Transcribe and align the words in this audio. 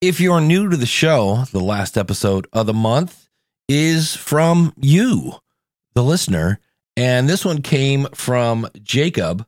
If 0.00 0.20
you're 0.20 0.40
new 0.40 0.68
to 0.68 0.76
the 0.76 0.86
show, 0.86 1.42
the 1.50 1.58
last 1.58 1.98
episode 1.98 2.46
of 2.52 2.66
the 2.66 2.72
month 2.72 3.28
is 3.68 4.14
from 4.14 4.72
you, 4.76 5.32
the 5.94 6.04
listener. 6.04 6.60
And 6.96 7.28
this 7.28 7.44
one 7.44 7.62
came 7.62 8.06
from 8.14 8.68
Jacob 8.80 9.44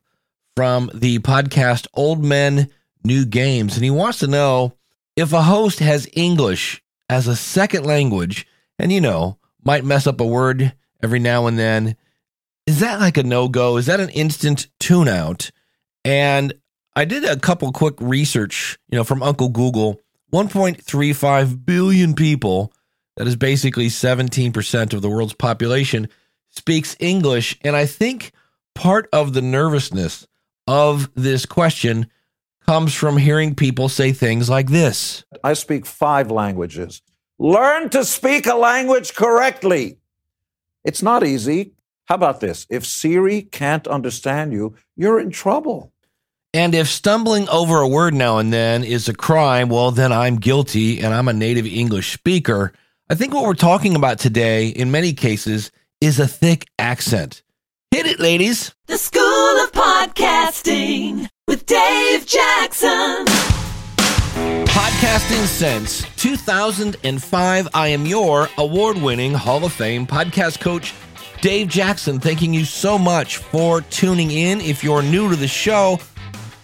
from 0.57 0.91
the 0.93 1.19
podcast 1.19 1.87
Old 1.93 2.21
Men, 2.21 2.69
New 3.01 3.23
Games. 3.25 3.75
And 3.75 3.85
he 3.85 3.91
wants 3.91 4.19
to 4.19 4.27
know 4.27 4.73
if 5.15 5.31
a 5.31 5.43
host 5.43 5.79
has 5.79 6.09
English 6.11 6.83
as 7.07 7.29
a 7.29 7.35
second 7.37 7.85
language, 7.85 8.45
and 8.77 8.91
you 8.91 8.99
know, 8.99 9.37
might 9.63 9.85
mess 9.85 10.05
up 10.05 10.19
a 10.19 10.25
word 10.25 10.73
every 11.01 11.19
now 11.19 11.47
and 11.47 11.57
then, 11.57 11.95
is 12.67 12.81
that 12.81 12.99
like 12.99 13.15
a 13.15 13.23
no 13.23 13.47
go? 13.47 13.77
Is 13.77 13.85
that 13.85 14.01
an 14.01 14.09
instant 14.09 14.67
tune 14.81 15.07
out? 15.07 15.49
And 16.03 16.53
I 16.93 17.05
did 17.05 17.23
a 17.23 17.39
couple 17.39 17.71
quick 17.71 17.95
research, 18.01 18.77
you 18.89 18.97
know, 18.97 19.05
from 19.05 19.23
Uncle 19.23 19.47
Google. 19.47 20.01
1.35 20.31 21.65
billion 21.65 22.13
people, 22.13 22.73
that 23.17 23.27
is 23.27 23.35
basically 23.35 23.87
17% 23.87 24.93
of 24.93 25.01
the 25.01 25.09
world's 25.09 25.33
population, 25.33 26.07
speaks 26.49 26.95
English. 26.99 27.57
And 27.61 27.75
I 27.75 27.85
think 27.85 28.31
part 28.75 29.09
of 29.11 29.33
the 29.33 29.41
nervousness 29.41 30.27
of 30.67 31.09
this 31.15 31.45
question 31.45 32.07
comes 32.65 32.93
from 32.93 33.17
hearing 33.17 33.55
people 33.55 33.89
say 33.89 34.13
things 34.13 34.49
like 34.49 34.69
this 34.69 35.25
I 35.43 35.53
speak 35.53 35.85
five 35.85 36.31
languages. 36.31 37.01
Learn 37.39 37.89
to 37.89 38.05
speak 38.05 38.45
a 38.45 38.55
language 38.55 39.15
correctly. 39.15 39.97
It's 40.83 41.01
not 41.01 41.25
easy. 41.25 41.73
How 42.05 42.15
about 42.15 42.39
this? 42.39 42.67
If 42.69 42.85
Siri 42.85 43.41
can't 43.41 43.87
understand 43.87 44.53
you, 44.53 44.75
you're 44.95 45.19
in 45.19 45.31
trouble. 45.31 45.90
And 46.53 46.75
if 46.75 46.89
stumbling 46.89 47.47
over 47.47 47.77
a 47.79 47.87
word 47.87 48.13
now 48.13 48.37
and 48.37 48.51
then 48.51 48.83
is 48.83 49.07
a 49.07 49.13
crime, 49.13 49.69
well, 49.69 49.91
then 49.91 50.11
I'm 50.11 50.35
guilty 50.35 50.99
and 50.99 51.13
I'm 51.13 51.29
a 51.29 51.33
native 51.33 51.65
English 51.65 52.11
speaker. 52.11 52.73
I 53.09 53.15
think 53.15 53.33
what 53.33 53.45
we're 53.45 53.53
talking 53.53 53.95
about 53.95 54.19
today, 54.19 54.67
in 54.67 54.91
many 54.91 55.13
cases, 55.13 55.71
is 56.01 56.19
a 56.19 56.27
thick 56.27 56.67
accent. 56.77 57.41
Hit 57.91 58.05
it, 58.05 58.19
ladies. 58.19 58.73
The 58.87 58.97
School 58.97 59.21
of 59.21 59.71
Podcasting 59.71 61.29
with 61.47 61.65
Dave 61.65 62.25
Jackson. 62.25 63.25
Podcasting 64.65 65.45
since 65.45 66.03
2005. 66.17 67.67
I 67.73 67.87
am 67.87 68.05
your 68.05 68.49
award 68.57 68.97
winning 68.97 69.33
Hall 69.33 69.63
of 69.63 69.71
Fame 69.71 70.05
podcast 70.05 70.59
coach, 70.59 70.93
Dave 71.39 71.69
Jackson. 71.69 72.19
Thanking 72.19 72.53
you 72.53 72.65
so 72.65 72.97
much 72.97 73.37
for 73.37 73.79
tuning 73.81 74.31
in. 74.31 74.59
If 74.59 74.83
you're 74.83 75.01
new 75.01 75.29
to 75.29 75.37
the 75.37 75.47
show, 75.47 75.97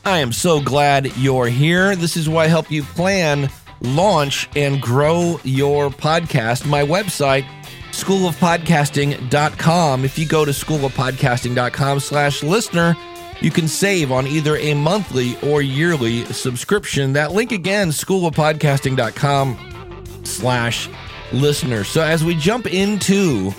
I 0.08 0.20
am 0.20 0.32
so 0.32 0.62
glad 0.62 1.18
you're 1.18 1.48
here. 1.48 1.94
This 1.94 2.16
is 2.16 2.30
why 2.30 2.46
I 2.46 2.48
help 2.48 2.72
you 2.72 2.82
plan, 2.82 3.50
launch, 3.82 4.48
and 4.56 4.82
grow 4.82 5.38
your 5.44 5.90
podcast. 5.90 6.66
My 6.66 6.82
website, 6.82 7.44
schoolofpodcasting.com. 7.92 10.06
If 10.06 10.18
you 10.18 10.26
go 10.26 10.46
to 10.46 10.52
schoolofpodcasting.com 10.52 12.00
slash 12.00 12.42
listener, 12.42 12.96
you 13.42 13.52
can 13.52 13.68
save 13.68 14.14
on 14.14 14.28
either 14.28 14.56
a 14.56 14.76
monthly 14.76 15.38
or 15.42 15.62
yearly 15.62 16.24
subscription. 16.28 17.12
That 17.12 17.34
link 17.34 17.52
again, 17.52 17.90
schoolofpodcasting.com 17.90 20.22
slash 20.24 20.90
listener. 21.34 21.84
So 21.84 22.02
as 22.02 22.24
we 22.24 22.36
jump 22.36 22.66
into 22.66 23.52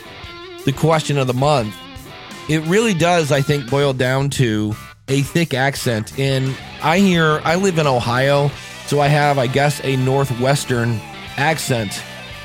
the 0.65 0.73
question 0.73 1.19
of 1.19 1.27
the 1.27 1.35
month, 1.35 1.77
it 2.49 2.61
really 2.61 2.95
does, 2.95 3.33
I 3.33 3.43
think, 3.43 3.69
boil 3.69 3.93
down 3.93 4.31
to 4.31 4.75
a 5.09 5.23
thick 5.23 5.55
accent. 5.55 6.19
And 6.19 6.57
I 6.83 6.99
hear, 6.99 7.41
I 7.45 7.57
live 7.57 7.79
in 7.79 7.87
Ohio, 7.87 8.51
so 8.87 9.01
I 9.01 9.09
have, 9.09 9.39
I 9.39 9.47
guess, 9.47 9.83
a 9.85 9.97
Northwestern 9.97 11.01
accent, 11.37 11.95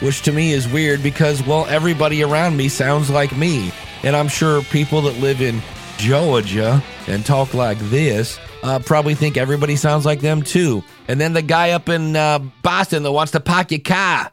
which 0.01 0.21
to 0.23 0.31
me 0.31 0.51
is 0.51 0.67
weird 0.67 1.03
because, 1.03 1.45
well, 1.45 1.65
everybody 1.67 2.23
around 2.23 2.57
me 2.57 2.69
sounds 2.69 3.09
like 3.09 3.35
me. 3.35 3.71
And 4.03 4.15
I'm 4.15 4.27
sure 4.27 4.61
people 4.63 5.01
that 5.03 5.19
live 5.19 5.41
in 5.41 5.61
Georgia 5.97 6.83
and 7.07 7.25
talk 7.25 7.53
like 7.53 7.79
this 7.79 8.39
uh, 8.63 8.79
probably 8.79 9.15
think 9.15 9.37
everybody 9.37 9.75
sounds 9.75 10.05
like 10.05 10.21
them 10.21 10.41
too. 10.41 10.83
And 11.07 11.19
then 11.19 11.33
the 11.33 11.41
guy 11.41 11.71
up 11.71 11.89
in 11.89 12.15
uh, 12.15 12.39
Boston 12.61 13.03
that 13.03 13.11
wants 13.11 13.33
to 13.33 13.39
park 13.39 13.71
your 13.71 13.81
car, 13.81 14.31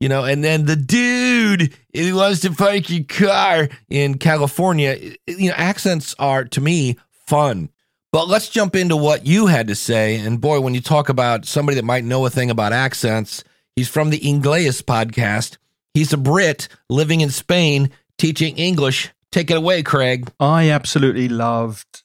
you 0.00 0.08
know, 0.08 0.24
and 0.24 0.44
then 0.44 0.66
the 0.66 0.76
dude 0.76 1.74
who 1.94 2.14
wants 2.16 2.40
to 2.40 2.52
park 2.52 2.90
your 2.90 3.04
car 3.04 3.68
in 3.88 4.18
California. 4.18 4.98
You 5.26 5.48
know, 5.50 5.54
accents 5.56 6.14
are 6.18 6.44
to 6.46 6.60
me 6.60 6.98
fun. 7.28 7.68
But 8.10 8.26
let's 8.26 8.48
jump 8.48 8.74
into 8.74 8.96
what 8.96 9.26
you 9.26 9.46
had 9.46 9.68
to 9.68 9.74
say. 9.74 10.16
And 10.16 10.40
boy, 10.40 10.60
when 10.60 10.74
you 10.74 10.80
talk 10.80 11.10
about 11.10 11.44
somebody 11.44 11.76
that 11.76 11.84
might 11.84 12.04
know 12.04 12.24
a 12.24 12.30
thing 12.30 12.50
about 12.50 12.72
accents, 12.72 13.44
he's 13.76 13.88
from 13.88 14.08
the 14.08 14.20
Inglés 14.20 14.82
podcast. 14.82 15.58
He's 15.92 16.12
a 16.12 16.16
Brit 16.16 16.68
living 16.88 17.20
in 17.20 17.28
Spain, 17.28 17.90
teaching 18.16 18.56
English. 18.56 19.10
Take 19.30 19.50
it 19.50 19.58
away, 19.58 19.82
Craig. 19.82 20.30
I 20.40 20.70
absolutely 20.70 21.28
loved 21.28 22.02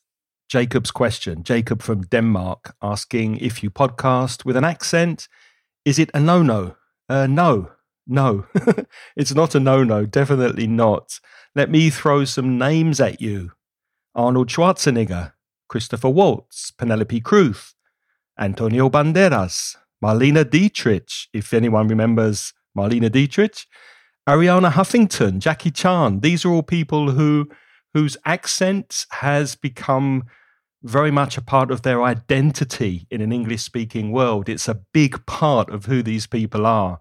Jacob's 0.50 0.92
question. 0.92 1.44
Jacob 1.44 1.82
from 1.82 2.02
Denmark 2.02 2.76
asking 2.82 3.38
if 3.38 3.64
you 3.64 3.70
podcast 3.70 4.44
with 4.44 4.58
an 4.58 4.66
accent, 4.66 5.30
is 5.86 6.00
it 6.00 6.12
a 6.14 6.20
no 6.20 6.44
no? 6.44 6.76
Uh, 7.08 7.28
no, 7.28 7.72
no. 8.06 8.46
it's 9.16 9.34
not 9.34 9.56
a 9.56 9.60
no 9.62 9.86
no. 9.86 10.06
Definitely 10.06 10.68
not. 10.68 11.22
Let 11.56 11.70
me 11.70 11.90
throw 11.90 12.26
some 12.26 12.58
names 12.58 13.00
at 13.00 13.22
you 13.22 13.54
Arnold 14.16 14.50
Schwarzenegger, 14.50 15.34
Christopher 15.68 16.10
Waltz, 16.10 16.72
Penelope 16.72 17.20
Cruz, 17.22 17.74
Antonio 18.40 18.90
Banderas, 18.90 19.76
Marlene 20.04 20.50
Dietrich, 20.50 21.28
if 21.34 21.54
anyone 21.54 21.88
remembers 21.88 22.54
Marlene 22.78 23.12
Dietrich, 23.12 23.66
Arianna 24.28 24.72
Huffington, 24.72 25.40
Jackie 25.40 25.72
Chan. 25.72 26.20
These 26.20 26.46
are 26.46 26.50
all 26.50 26.64
people 26.64 27.12
who 27.12 27.50
whose 27.94 28.18
accent 28.26 29.06
has 29.12 29.56
become 29.56 30.24
very 30.82 31.12
much 31.12 31.38
a 31.38 31.42
part 31.42 31.72
of 31.72 31.84
their 31.84 32.04
identity 32.04 33.08
in 33.10 33.22
an 33.22 33.32
English 33.32 33.62
speaking 33.62 34.12
world. 34.12 34.50
It's 34.50 34.68
a 34.68 34.82
big 34.94 35.26
part 35.26 35.70
of 35.70 35.86
who 35.86 36.04
these 36.04 36.28
people 36.28 36.66
are. 36.66 37.00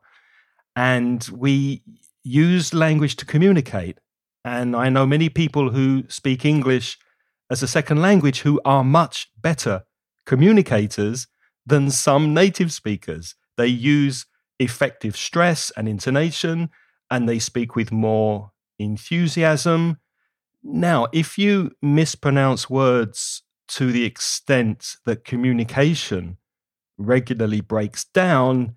And 0.77 1.27
we 1.33 1.83
use 2.23 2.75
language 2.75 3.17
to 3.17 3.25
communicate. 3.25 3.99
And 4.45 4.77
I 4.77 4.89
know 4.89 5.07
many 5.07 5.29
people 5.29 5.71
who 5.71 6.05
speak 6.09 6.45
English 6.45 6.99
as 7.53 7.63
a 7.63 7.69
second 7.69 8.01
language 8.01 8.41
who 8.41 8.59
are 8.65 8.83
much 8.83 9.31
better 9.39 9.85
communicators 10.25 11.27
than 11.67 11.91
some 11.91 12.33
native 12.33 12.73
speakers. 12.73 13.35
They 13.59 13.67
use 13.67 14.25
effective 14.59 15.15
stress 15.15 15.71
and 15.77 15.87
intonation, 15.87 16.71
and 17.11 17.29
they 17.29 17.39
speak 17.39 17.77
with 17.77 17.93
more 17.93 18.53
enthusiasm. 18.79 19.99
Now, 20.63 21.09
if 21.13 21.37
you 21.37 21.73
mispronounce 21.83 22.71
words 22.71 23.43
to 23.69 23.93
the 23.93 24.07
extent 24.07 24.97
that 25.05 25.27
communication 25.27 26.39
regularly 26.97 27.61
breaks 27.61 28.05
down, 28.05 28.77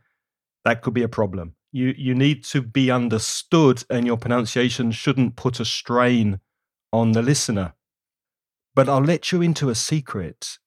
that 0.65 0.81
could 0.81 0.93
be 0.93 1.03
a 1.03 1.07
problem. 1.07 1.55
You, 1.71 1.93
you 1.97 2.13
need 2.13 2.43
to 2.45 2.61
be 2.61 2.91
understood, 2.91 3.85
and 3.89 4.05
your 4.05 4.17
pronunciation 4.17 4.91
shouldn't 4.91 5.37
put 5.37 5.61
a 5.61 5.65
strain 5.65 6.41
on 6.91 7.13
the 7.13 7.21
listener. 7.21 7.73
But 8.75 8.89
I'll 8.89 9.01
let 9.01 9.31
you 9.31 9.41
into 9.41 9.69
a 9.69 9.75
secret. 9.75 10.57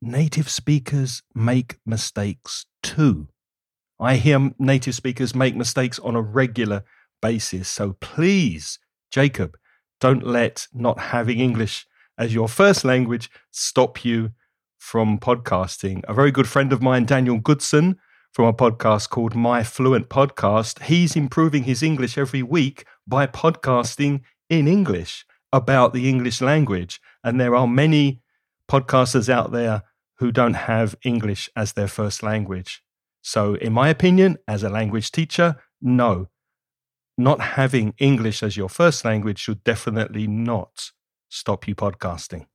Native 0.00 0.48
speakers 0.48 1.22
make 1.34 1.78
mistakes 1.84 2.66
too. 2.82 3.28
I 3.98 4.16
hear 4.16 4.52
native 4.60 4.94
speakers 4.94 5.34
make 5.34 5.56
mistakes 5.56 5.98
on 5.98 6.14
a 6.14 6.22
regular 6.22 6.84
basis. 7.20 7.68
So 7.68 7.96
please, 8.00 8.78
Jacob, 9.10 9.56
don't 10.00 10.24
let 10.24 10.68
not 10.72 11.00
having 11.00 11.40
English 11.40 11.86
as 12.16 12.32
your 12.32 12.48
first 12.48 12.84
language 12.84 13.28
stop 13.50 14.04
you 14.04 14.30
from 14.78 15.18
podcasting. 15.18 16.02
A 16.06 16.14
very 16.14 16.30
good 16.30 16.46
friend 16.46 16.72
of 16.72 16.80
mine, 16.80 17.04
Daniel 17.04 17.38
Goodson, 17.38 17.98
from 18.32 18.44
a 18.44 18.52
podcast 18.52 19.10
called 19.10 19.34
My 19.34 19.64
Fluent 19.64 20.08
Podcast, 20.08 20.84
he's 20.84 21.16
improving 21.16 21.64
his 21.64 21.82
English 21.82 22.16
every 22.16 22.44
week 22.44 22.84
by 23.08 23.26
podcasting 23.26 24.20
in 24.48 24.68
English 24.68 25.24
about 25.52 25.92
the 25.92 26.08
English 26.08 26.40
language. 26.40 27.00
And 27.24 27.40
there 27.40 27.54
are 27.54 27.66
many 27.66 28.20
podcasters 28.68 29.28
out 29.28 29.52
there 29.52 29.82
who 30.18 30.32
don't 30.32 30.54
have 30.54 30.96
English 31.04 31.48
as 31.56 31.72
their 31.72 31.88
first 31.88 32.22
language. 32.22 32.82
So, 33.22 33.54
in 33.54 33.72
my 33.72 33.88
opinion, 33.88 34.36
as 34.46 34.62
a 34.62 34.68
language 34.68 35.10
teacher, 35.10 35.56
no, 35.80 36.28
not 37.16 37.40
having 37.40 37.94
English 37.98 38.42
as 38.42 38.54
your 38.56 38.68
first 38.68 39.04
language 39.04 39.38
should 39.38 39.62
definitely 39.64 40.26
not 40.26 40.90
stop 41.28 41.68
you 41.68 41.74
podcasting. 41.74 42.46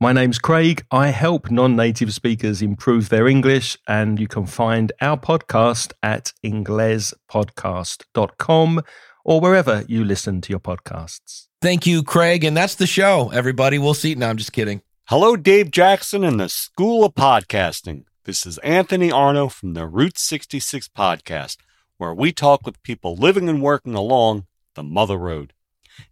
My 0.00 0.12
name's 0.14 0.38
Craig. 0.38 0.86
I 0.90 1.08
help 1.08 1.50
non 1.50 1.76
native 1.76 2.14
speakers 2.14 2.62
improve 2.62 3.10
their 3.10 3.28
English, 3.28 3.76
and 3.86 4.18
you 4.18 4.28
can 4.28 4.46
find 4.46 4.92
our 5.02 5.18
podcast 5.18 5.92
at 6.02 6.32
inglespodcast.com 6.42 8.82
or 9.24 9.40
wherever 9.42 9.84
you 9.86 10.02
listen 10.02 10.40
to 10.40 10.50
your 10.50 10.60
podcasts. 10.60 11.49
Thank 11.62 11.86
you, 11.86 12.02
Craig. 12.02 12.42
And 12.42 12.56
that's 12.56 12.74
the 12.74 12.86
show, 12.86 13.28
everybody. 13.34 13.78
We'll 13.78 13.92
see. 13.92 14.14
No, 14.14 14.30
I'm 14.30 14.38
just 14.38 14.54
kidding. 14.54 14.80
Hello, 15.08 15.36
Dave 15.36 15.70
Jackson 15.70 16.24
and 16.24 16.40
the 16.40 16.48
School 16.48 17.04
of 17.04 17.14
Podcasting. 17.14 18.04
This 18.24 18.46
is 18.46 18.56
Anthony 18.58 19.12
Arno 19.12 19.48
from 19.50 19.74
the 19.74 19.86
Route 19.86 20.16
66 20.16 20.88
podcast, 20.88 21.58
where 21.98 22.14
we 22.14 22.32
talk 22.32 22.64
with 22.64 22.82
people 22.82 23.14
living 23.14 23.46
and 23.46 23.60
working 23.60 23.94
along 23.94 24.46
the 24.74 24.82
Mother 24.82 25.18
Road. 25.18 25.52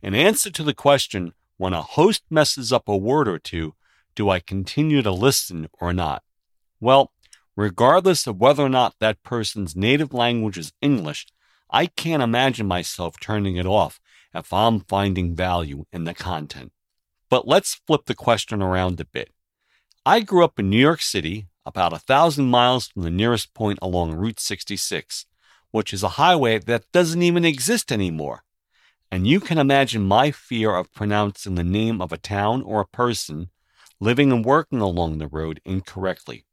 In 0.02 0.14
answer 0.14 0.50
to 0.50 0.62
the 0.62 0.74
question, 0.74 1.32
when 1.56 1.72
a 1.72 1.80
host 1.80 2.24
messes 2.28 2.70
up 2.70 2.86
a 2.86 2.94
word 2.94 3.26
or 3.26 3.38
two, 3.38 3.74
do 4.14 4.28
I 4.28 4.40
continue 4.40 5.00
to 5.00 5.10
listen 5.10 5.70
or 5.80 5.94
not? 5.94 6.22
Well, 6.78 7.10
regardless 7.56 8.26
of 8.26 8.36
whether 8.36 8.64
or 8.64 8.68
not 8.68 8.96
that 9.00 9.22
person's 9.22 9.74
native 9.74 10.12
language 10.12 10.58
is 10.58 10.74
English, 10.82 11.26
I 11.70 11.86
can't 11.86 12.22
imagine 12.22 12.66
myself 12.66 13.18
turning 13.18 13.56
it 13.56 13.64
off 13.64 13.98
if 14.34 14.52
I'm 14.52 14.80
finding 14.80 15.34
value 15.34 15.84
in 15.92 16.04
the 16.04 16.14
content. 16.14 16.72
But 17.30 17.46
let's 17.46 17.80
flip 17.86 18.06
the 18.06 18.14
question 18.14 18.62
around 18.62 19.00
a 19.00 19.04
bit. 19.04 19.30
I 20.06 20.20
grew 20.20 20.44
up 20.44 20.58
in 20.58 20.70
New 20.70 20.78
York 20.78 21.02
City, 21.02 21.48
about 21.66 21.92
a 21.92 21.98
thousand 21.98 22.46
miles 22.46 22.88
from 22.88 23.02
the 23.02 23.10
nearest 23.10 23.52
point 23.52 23.78
along 23.82 24.14
Route 24.14 24.40
66, 24.40 25.26
which 25.70 25.92
is 25.92 26.02
a 26.02 26.16
highway 26.20 26.58
that 26.58 26.90
doesn't 26.92 27.22
even 27.22 27.44
exist 27.44 27.92
anymore. 27.92 28.42
And 29.10 29.26
you 29.26 29.40
can 29.40 29.58
imagine 29.58 30.02
my 30.02 30.30
fear 30.30 30.74
of 30.74 30.92
pronouncing 30.92 31.54
the 31.54 31.64
name 31.64 32.00
of 32.00 32.12
a 32.12 32.18
town 32.18 32.62
or 32.62 32.80
a 32.80 32.86
person 32.86 33.50
living 34.00 34.32
and 34.32 34.44
working 34.44 34.80
along 34.80 35.18
the 35.18 35.28
road 35.28 35.60
incorrectly. 35.64 36.44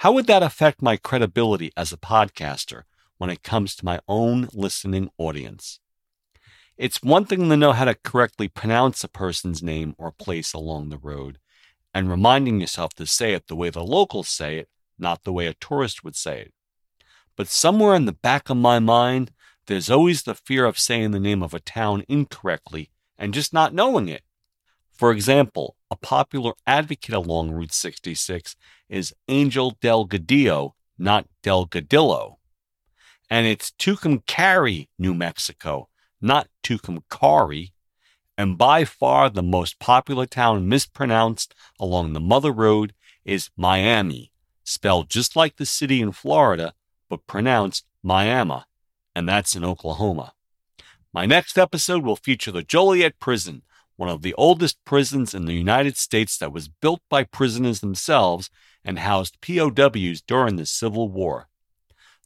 How 0.00 0.12
would 0.12 0.26
that 0.26 0.42
affect 0.42 0.82
my 0.82 0.96
credibility 0.96 1.72
as 1.76 1.92
a 1.92 1.96
podcaster 1.96 2.82
when 3.18 3.30
it 3.30 3.42
comes 3.42 3.74
to 3.76 3.84
my 3.84 3.98
own 4.06 4.48
listening 4.52 5.10
audience? 5.16 5.80
It's 6.76 7.02
one 7.02 7.24
thing 7.24 7.48
to 7.48 7.56
know 7.56 7.72
how 7.72 7.86
to 7.86 7.94
correctly 7.94 8.48
pronounce 8.48 9.02
a 9.02 9.08
person's 9.08 9.62
name 9.62 9.94
or 9.96 10.12
place 10.12 10.52
along 10.52 10.90
the 10.90 10.98
road, 10.98 11.38
and 11.94 12.10
reminding 12.10 12.60
yourself 12.60 12.92
to 12.94 13.06
say 13.06 13.32
it 13.32 13.46
the 13.46 13.56
way 13.56 13.70
the 13.70 13.82
locals 13.82 14.28
say 14.28 14.58
it, 14.58 14.68
not 14.98 15.24
the 15.24 15.32
way 15.32 15.46
a 15.46 15.54
tourist 15.54 16.04
would 16.04 16.16
say 16.16 16.42
it. 16.42 16.54
But 17.34 17.48
somewhere 17.48 17.94
in 17.94 18.04
the 18.04 18.12
back 18.12 18.50
of 18.50 18.58
my 18.58 18.78
mind, 18.78 19.32
there's 19.66 19.90
always 19.90 20.22
the 20.22 20.34
fear 20.34 20.66
of 20.66 20.78
saying 20.78 21.12
the 21.12 21.20
name 21.20 21.42
of 21.42 21.54
a 21.54 21.60
town 21.60 22.04
incorrectly 22.08 22.90
and 23.18 23.32
just 23.32 23.54
not 23.54 23.72
knowing 23.72 24.08
it. 24.08 24.22
For 24.92 25.12
example, 25.12 25.76
a 25.90 25.96
popular 25.96 26.52
advocate 26.66 27.14
along 27.14 27.52
Route 27.52 27.72
66 27.72 28.54
is 28.90 29.14
Angel 29.28 29.72
Delgadillo, 29.80 30.72
not 30.98 31.26
Delgadillo. 31.42 32.36
And 33.30 33.46
it's 33.46 33.70
Tucumcari, 33.72 34.88
New 34.98 35.14
Mexico, 35.14 35.88
not 36.20 36.48
Tucumcari. 36.62 37.72
And 38.38 38.58
by 38.58 38.84
far 38.84 39.30
the 39.30 39.42
most 39.42 39.78
popular 39.78 40.26
town 40.26 40.68
mispronounced 40.68 41.54
along 41.80 42.12
the 42.12 42.20
Mother 42.20 42.52
Road 42.52 42.92
is 43.24 43.50
Miami, 43.56 44.30
spelled 44.62 45.08
just 45.08 45.36
like 45.36 45.56
the 45.56 45.66
city 45.66 46.00
in 46.00 46.12
Florida, 46.12 46.74
but 47.08 47.26
pronounced 47.26 47.86
Miami, 48.02 48.62
and 49.14 49.28
that's 49.28 49.56
in 49.56 49.64
Oklahoma. 49.64 50.34
My 51.12 51.24
next 51.24 51.56
episode 51.56 52.04
will 52.04 52.16
feature 52.16 52.52
the 52.52 52.62
Joliet 52.62 53.18
Prison, 53.18 53.62
one 53.96 54.10
of 54.10 54.22
the 54.22 54.34
oldest 54.34 54.76
prisons 54.84 55.34
in 55.34 55.46
the 55.46 55.54
United 55.54 55.96
States 55.96 56.36
that 56.38 56.52
was 56.52 56.68
built 56.68 57.00
by 57.08 57.24
prisoners 57.24 57.80
themselves 57.80 58.50
and 58.84 58.98
housed 58.98 59.40
POWs 59.40 60.20
during 60.20 60.56
the 60.56 60.66
Civil 60.66 61.08
War. 61.08 61.48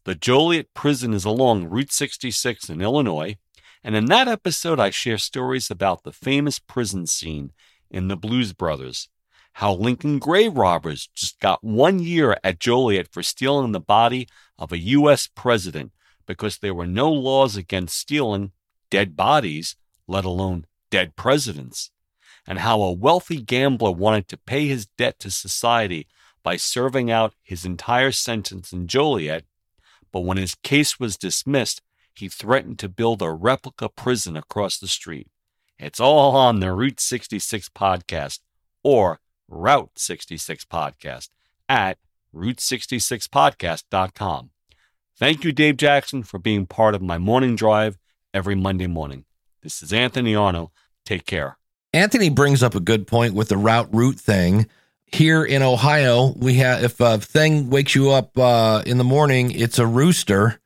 The 0.05 0.15
Joliet 0.15 0.75
Prison 0.75 1.15
is 1.15 1.25
along 1.25 1.71
Route 1.71 1.93
66 1.93 2.69
in 2.69 2.81
Illinois, 2.81 3.37
and 3.82 3.97
in 3.97 4.06
that 4.06 4.29
episode, 4.29 4.79
I 4.79 4.91
share 4.91 5.19
stories 5.19 5.71
about 5.71 6.03
the 6.03 6.12
famous 6.12 6.59
prison 6.59 7.06
scene 7.06 7.53
in 7.91 8.09
The 8.09 8.17
Blues 8.17 8.53
Brothers, 8.53 9.09
how 9.55 9.75
Lincoln 9.75 10.19
grave 10.19 10.56
robbers 10.56 11.09
just 11.15 11.41
got 11.41 11.65
one 11.65 11.99
year 11.99 12.37
at 12.44 12.61
Joliet 12.61 13.09
for 13.11 13.23
stealing 13.23 13.73
the 13.73 13.81
body 13.81 14.29
of 14.59 14.73
a 14.73 14.79
U.S. 14.79 15.29
president 15.35 15.93
because 16.27 16.59
there 16.59 16.75
were 16.75 16.87
no 16.87 17.11
laws 17.11 17.56
against 17.56 17.99
stealing 17.99 18.53
dead 18.91 19.17
bodies, 19.17 19.77
let 20.06 20.25
alone 20.25 20.67
dead 20.91 21.17
presidents, 21.17 21.91
and 22.47 22.59
how 22.59 22.82
a 22.82 22.93
wealthy 22.93 23.41
gambler 23.41 23.93
wanted 23.93 24.29
to 24.29 24.37
pay 24.37 24.67
his 24.67 24.87
debt 24.99 25.19
to 25.21 25.31
society 25.31 26.06
by 26.43 26.56
serving 26.56 27.11
out 27.11 27.35
his 27.43 27.65
entire 27.65 28.12
sentence 28.12 28.73
in 28.73 28.87
Joliet, 28.87 29.44
but 30.12 30.21
when 30.21 30.37
his 30.37 30.55
case 30.55 30.99
was 30.99 31.17
dismissed, 31.17 31.82
he 32.20 32.28
threatened 32.28 32.78
to 32.78 32.88
build 32.88 33.20
a 33.20 33.32
replica 33.32 33.88
prison 33.88 34.37
across 34.37 34.78
the 34.78 34.87
street. 34.87 35.26
It's 35.78 35.99
all 35.99 36.37
on 36.37 36.61
the 36.61 36.72
Route 36.72 37.00
66 37.00 37.69
podcast 37.70 38.38
or 38.84 39.19
Route 39.49 39.90
66 39.96 40.64
podcast 40.67 41.31
at 41.69 41.99
route66podcast.com. 42.34 44.50
Thank 45.19 45.44
you, 45.44 45.52
Dave 45.52 45.76
Jackson, 45.76 46.22
for 46.22 46.38
being 46.38 46.67
part 46.67 46.94
of 46.94 47.02
my 47.02 47.19
morning 47.19 47.56
drive 47.56 47.99
every 48.32 48.55
Monday 48.55 48.87
morning. 48.87 49.25
This 49.62 49.82
is 49.82 49.93
Anthony 49.93 50.34
Arno. 50.34 50.72
Take 51.05 51.26
care. 51.26 51.58
Anthony 51.93 52.31
brings 52.31 52.62
up 52.62 52.75
a 52.75 52.81
good 52.81 53.06
point 53.06 53.34
with 53.34 53.49
the 53.49 53.56
route 53.56 53.88
route 53.93 54.20
thing. 54.20 54.67
Here 55.06 55.44
in 55.44 55.62
Ohio, 55.62 56.32
we 56.37 56.55
have 56.55 56.84
if 56.84 57.00
a 57.00 57.19
thing 57.19 57.69
wakes 57.69 57.96
you 57.96 58.11
up 58.11 58.38
uh, 58.38 58.82
in 58.87 58.99
the 58.99 59.05
morning, 59.05 59.50
it's 59.50 59.78
a 59.78 59.87
rooster, 59.87 60.61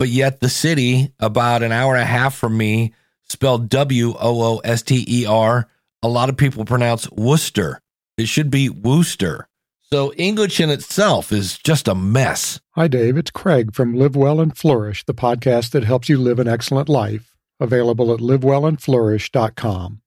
but 0.00 0.08
yet 0.08 0.40
the 0.40 0.48
city 0.48 1.12
about 1.20 1.62
an 1.62 1.72
hour 1.72 1.94
and 1.94 2.02
a 2.02 2.06
half 2.06 2.34
from 2.34 2.56
me, 2.56 2.94
spelled 3.28 3.68
W 3.68 4.14
O 4.18 4.42
O 4.42 4.58
S 4.64 4.80
T 4.80 5.04
E 5.06 5.26
R, 5.26 5.68
a 6.02 6.08
lot 6.08 6.30
of 6.30 6.38
people 6.38 6.64
pronounce 6.64 7.10
Worcester. 7.10 7.82
It 8.16 8.26
should 8.26 8.50
be 8.50 8.70
Wooster. 8.70 9.46
So 9.92 10.14
English 10.14 10.58
in 10.58 10.70
itself 10.70 11.32
is 11.32 11.58
just 11.58 11.86
a 11.86 11.94
mess. 11.94 12.60
Hi, 12.76 12.88
Dave. 12.88 13.18
It's 13.18 13.30
Craig 13.30 13.74
from 13.74 13.92
Live 13.92 14.16
Well 14.16 14.40
and 14.40 14.56
Flourish, 14.56 15.04
the 15.04 15.12
podcast 15.12 15.72
that 15.72 15.84
helps 15.84 16.08
you 16.08 16.16
live 16.16 16.38
an 16.38 16.48
excellent 16.48 16.88
life, 16.88 17.36
available 17.60 18.10
at 18.14 18.20
livewellandflourish.com. 18.20 20.00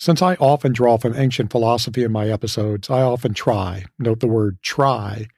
Since 0.00 0.20
I 0.20 0.34
often 0.34 0.72
draw 0.72 0.96
from 0.96 1.14
ancient 1.14 1.52
philosophy 1.52 2.02
in 2.02 2.10
my 2.10 2.28
episodes, 2.28 2.90
I 2.90 3.02
often 3.02 3.34
try, 3.34 3.84
note 4.00 4.18
the 4.18 4.26
word 4.26 4.58
try, 4.62 5.28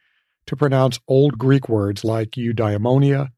to 0.46 0.56
pronounce 0.56 1.00
old 1.08 1.38
Greek 1.38 1.68
words 1.68 2.04
like 2.04 2.32
eudaimonia. 2.32 3.30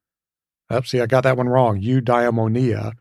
Oh, 0.70 0.82
see, 0.82 1.00
I 1.00 1.06
got 1.06 1.22
that 1.22 1.36
one 1.36 1.48
wrong. 1.48 1.80
Eudaimonia, 1.80 2.92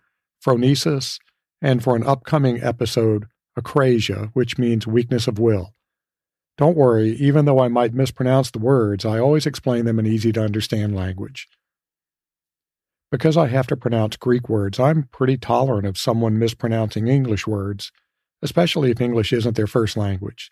phronesis, 0.46 1.20
and 1.62 1.84
for 1.84 1.96
an 1.96 2.04
upcoming 2.04 2.62
episode, 2.64 3.26
acrasia, 3.60 4.30
which 4.34 4.58
means 4.58 4.88
weakness 4.88 5.28
of 5.28 5.40
will. 5.40 5.74
Don't 6.58 6.78
worry, 6.78 7.12
even 7.12 7.46
though 7.46 7.60
I 7.60 7.68
might 7.68 7.94
mispronounce 7.94 8.50
the 8.50 8.60
words, 8.60 9.06
I 9.06 9.20
always 9.20 9.46
explain 9.46 9.86
them 9.86 10.00
in 10.00 10.08
easy 10.08 10.32
to 10.34 10.44
understand 10.44 10.96
language. 10.96 11.48
Because 13.12 13.38
I 13.38 13.48
have 13.48 13.68
to 13.68 13.78
pronounce 13.78 14.18
Greek 14.18 14.50
words, 14.50 14.80
I'm 14.80 15.04
pretty 15.12 15.38
tolerant 15.38 15.86
of 15.86 15.98
someone 15.98 16.40
mispronouncing 16.40 17.08
English 17.08 17.48
words, 17.48 17.92
especially 18.42 18.92
if 18.92 19.00
English 19.00 19.32
isn't 19.32 19.56
their 19.56 19.68
first 19.68 19.96
language. 19.96 20.52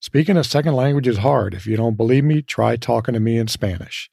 Speaking 0.00 0.36
a 0.36 0.44
second 0.44 0.74
language 0.74 1.08
is 1.08 1.18
hard. 1.18 1.54
If 1.54 1.66
you 1.66 1.76
don't 1.76 1.96
believe 1.96 2.24
me, 2.24 2.40
try 2.42 2.76
talking 2.76 3.14
to 3.14 3.20
me 3.20 3.36
in 3.36 3.48
Spanish. 3.48 4.10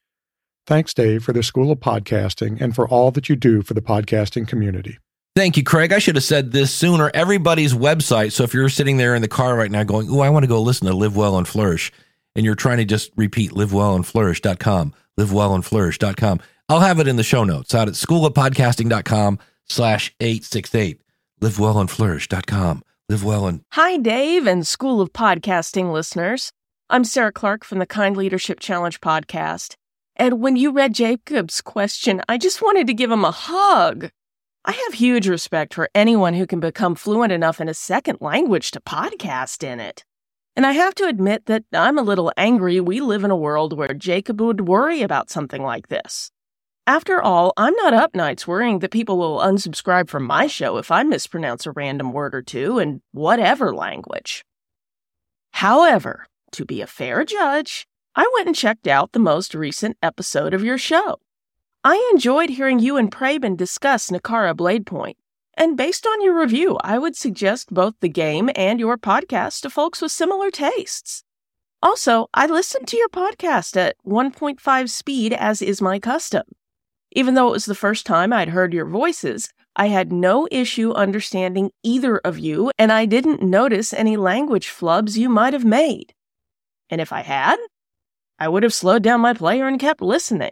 Thanks, 0.66 0.94
Dave, 0.96 1.24
for 1.24 1.32
the 1.32 1.44
School 1.44 1.72
of 1.72 1.80
Podcasting 1.80 2.60
and 2.60 2.74
for 2.74 2.88
all 2.88 3.12
that 3.12 3.30
you 3.30 3.36
do 3.36 3.62
for 3.62 3.76
the 3.76 3.82
podcasting 3.82 4.48
community. 4.48 4.98
Thank 5.36 5.58
you, 5.58 5.64
Craig. 5.64 5.94
I 5.94 6.00
should 6.00 6.16
have 6.16 6.24
said 6.24 6.52
this 6.54 6.74
sooner. 6.74 7.12
Everybody's 7.14 7.74
website. 7.74 8.32
So 8.32 8.44
if 8.44 8.54
you're 8.54 8.70
sitting 8.70 8.98
there 8.98 9.14
in 9.14 9.22
the 9.22 9.28
car 9.28 9.56
right 9.56 9.70
now 9.70 9.84
going, 9.84 10.08
Oh, 10.10 10.22
I 10.22 10.30
want 10.30 10.44
to 10.44 10.48
go 10.48 10.62
listen 10.62 10.88
to 10.88 10.94
Live 10.96 11.16
Well 11.16 11.38
and 11.38 11.48
Flourish, 11.48 11.92
and 12.36 12.46
you're 12.46 12.56
trying 12.56 12.78
to 12.78 12.86
just 12.86 13.12
repeat 13.16 13.52
livewellandflourish.com, 13.52 14.94
livewellandflourish.com, 15.20 16.40
I'll 16.68 16.80
have 16.80 17.00
it 17.00 17.08
in 17.08 17.18
the 17.18 17.24
show 17.24 17.44
notes 17.44 17.76
out 17.76 17.88
at 17.88 17.94
schoolofpodcasting.com 17.94 19.40
slash 19.66 20.16
868. 20.20 21.02
Livewellandflourish.com. 21.42 22.82
Live 23.08 23.24
well 23.24 23.46
and 23.46 23.62
Hi, 23.74 23.98
Dave 23.98 24.48
and 24.48 24.66
School 24.66 25.00
of 25.00 25.14
Podcasting 25.14 25.94
listeners. 25.94 26.52
I'm 26.90 27.04
Sarah 27.04 27.32
Clark 27.32 27.64
from 27.64 27.78
the 27.78 27.86
Kind 27.86 28.18
Leadership 28.18 28.60
Challenge 28.60 29.00
podcast. 29.00 29.76
And 30.16 30.42
when 30.42 30.56
you 30.56 30.72
read 30.72 30.96
Jacob's 30.96 31.62
question, 31.62 32.24
I 32.28 32.40
just 32.40 32.64
wanted 32.64 32.88
to 32.88 32.96
give 32.96 33.12
him 33.12 33.24
a 33.24 33.30
hug. 33.30 34.10
I 34.66 34.72
have 34.72 34.96
huge 34.96 35.28
respect 35.28 35.76
for 35.76 35.88
anyone 35.94 36.34
who 36.34 36.48
can 36.48 36.60
become 36.60 36.96
fluent 36.96 37.32
enough 37.32 37.62
in 37.62 37.70
a 37.70 37.76
second 37.76 38.22
language 38.22 38.72
to 38.72 38.82
podcast 38.82 39.64
in 39.64 39.80
it. 39.80 40.04
And 40.56 40.66
I 40.66 40.72
have 40.72 40.96
to 40.96 41.08
admit 41.08 41.46
that 41.46 41.64
I'm 41.74 42.00
a 42.00 42.02
little 42.04 42.32
angry 42.38 42.80
we 42.80 43.02
live 43.02 43.24
in 43.24 43.30
a 43.30 43.36
world 43.36 43.78
where 43.78 43.94
Jacob 43.94 44.42
would 44.42 44.68
worry 44.68 45.04
about 45.04 45.30
something 45.30 45.62
like 45.62 45.90
this. 45.90 46.32
After 46.88 47.20
all, 47.20 47.52
I'm 47.58 47.74
not 47.78 47.96
up 47.96 48.14
nights 48.14 48.46
worrying 48.46 48.78
that 48.80 48.92
people 48.92 49.18
will 49.18 49.40
unsubscribe 49.40 50.08
from 50.08 50.24
my 50.24 50.46
show 50.46 50.78
if 50.78 50.92
I 50.92 51.02
mispronounce 51.02 51.66
a 51.66 51.72
random 51.72 52.14
word 52.14 52.36
or 52.36 52.44
two 52.44 52.78
in 52.78 53.02
whatever 53.12 53.74
language. 53.74 54.46
However, 55.54 56.28
to 56.52 56.64
be 56.64 56.82
a 56.82 56.88
fair 56.88 57.26
judge, 57.26 57.88
I 58.14 58.30
went 58.36 58.48
and 58.48 58.56
checked 58.56 58.88
out 58.88 59.14
the 59.14 59.20
most 59.20 59.56
recent 59.56 59.98
episode 60.04 60.54
of 60.54 60.64
your 60.64 60.78
show. 60.78 61.18
I 61.84 62.10
enjoyed 62.14 62.52
hearing 62.52 62.78
you 62.78 62.98
and 62.98 63.12
Prabin 63.12 63.58
discuss 63.58 64.12
Nakara 64.12 64.56
Bladepoint, 64.56 65.16
and 65.58 65.76
based 65.76 66.06
on 66.06 66.22
your 66.22 66.40
review, 66.40 66.78
I 66.84 67.00
would 67.00 67.16
suggest 67.16 67.74
both 67.74 67.96
the 68.00 68.10
game 68.10 68.52
and 68.56 68.80
your 68.80 69.00
podcast 69.00 69.62
to 69.62 69.72
folks 69.72 70.04
with 70.04 70.12
similar 70.12 70.52
tastes. 70.52 71.24
Also, 71.82 72.28
I 72.32 72.46
listen 72.46 72.86
to 72.86 72.98
your 72.98 73.10
podcast 73.10 73.76
at 73.76 73.96
1.5 74.06 74.90
speed, 74.90 75.34
as 75.34 75.64
is 75.64 75.82
my 75.82 75.98
custom. 76.00 76.44
Even 77.18 77.34
though 77.34 77.48
it 77.48 77.52
was 77.52 77.66
the 77.66 77.74
first 77.74 78.06
time 78.06 78.34
I'd 78.34 78.50
heard 78.50 78.74
your 78.74 78.86
voices, 78.86 79.50
I 79.78 79.88
had 79.88 80.12
no 80.12 80.50
issue 80.52 80.92
understanding 80.92 81.72
either 81.82 82.18
of 82.18 82.38
you, 82.38 82.72
and 82.78 82.92
I 82.92 83.06
didn't 83.06 83.42
notice 83.42 83.94
any 83.94 84.18
language 84.18 84.68
flubs 84.68 85.16
you 85.16 85.30
might 85.30 85.54
have 85.54 85.64
made. 85.64 86.14
And 86.90 87.00
if 87.00 87.14
I 87.14 87.22
had, 87.22 87.56
I 88.38 88.50
would 88.50 88.64
have 88.64 88.74
slowed 88.74 89.02
down 89.02 89.22
my 89.22 89.34
player 89.34 89.66
and 89.66 89.80
kept 89.80 90.02
listening. 90.02 90.52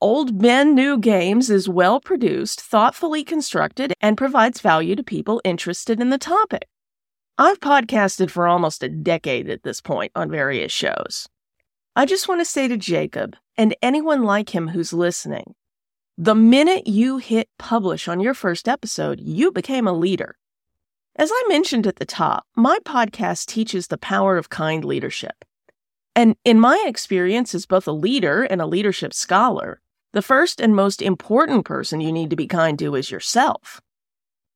Old 0.00 0.40
Men 0.40 0.74
New 0.74 0.98
Games 0.98 1.50
is 1.50 1.68
well 1.68 2.00
produced, 2.00 2.62
thoughtfully 2.62 3.22
constructed, 3.22 3.92
and 4.00 4.16
provides 4.16 4.62
value 4.62 4.96
to 4.96 5.02
people 5.02 5.42
interested 5.44 6.00
in 6.00 6.08
the 6.08 6.16
topic. 6.16 6.68
I've 7.36 7.60
podcasted 7.60 8.30
for 8.30 8.48
almost 8.48 8.82
a 8.82 8.88
decade 8.88 9.50
at 9.50 9.62
this 9.62 9.82
point 9.82 10.12
on 10.14 10.30
various 10.30 10.72
shows. 10.72 11.28
I 12.00 12.06
just 12.06 12.28
want 12.28 12.40
to 12.40 12.46
say 12.46 12.66
to 12.66 12.78
Jacob 12.78 13.36
and 13.58 13.76
anyone 13.82 14.22
like 14.22 14.54
him 14.54 14.68
who's 14.68 14.94
listening 14.94 15.54
the 16.16 16.34
minute 16.34 16.86
you 16.86 17.18
hit 17.18 17.50
publish 17.58 18.08
on 18.08 18.20
your 18.20 18.32
first 18.32 18.70
episode, 18.70 19.20
you 19.20 19.52
became 19.52 19.86
a 19.86 19.92
leader. 19.92 20.38
As 21.16 21.30
I 21.30 21.44
mentioned 21.48 21.86
at 21.86 21.96
the 21.96 22.06
top, 22.06 22.46
my 22.56 22.78
podcast 22.86 23.48
teaches 23.48 23.88
the 23.88 23.98
power 23.98 24.38
of 24.38 24.48
kind 24.48 24.82
leadership. 24.82 25.44
And 26.16 26.36
in 26.42 26.58
my 26.58 26.82
experience 26.86 27.54
as 27.54 27.66
both 27.66 27.86
a 27.86 27.92
leader 27.92 28.44
and 28.44 28.62
a 28.62 28.66
leadership 28.66 29.12
scholar, 29.12 29.82
the 30.14 30.22
first 30.22 30.58
and 30.58 30.74
most 30.74 31.02
important 31.02 31.66
person 31.66 32.00
you 32.00 32.12
need 32.12 32.30
to 32.30 32.36
be 32.36 32.46
kind 32.46 32.78
to 32.78 32.94
is 32.94 33.10
yourself. 33.10 33.82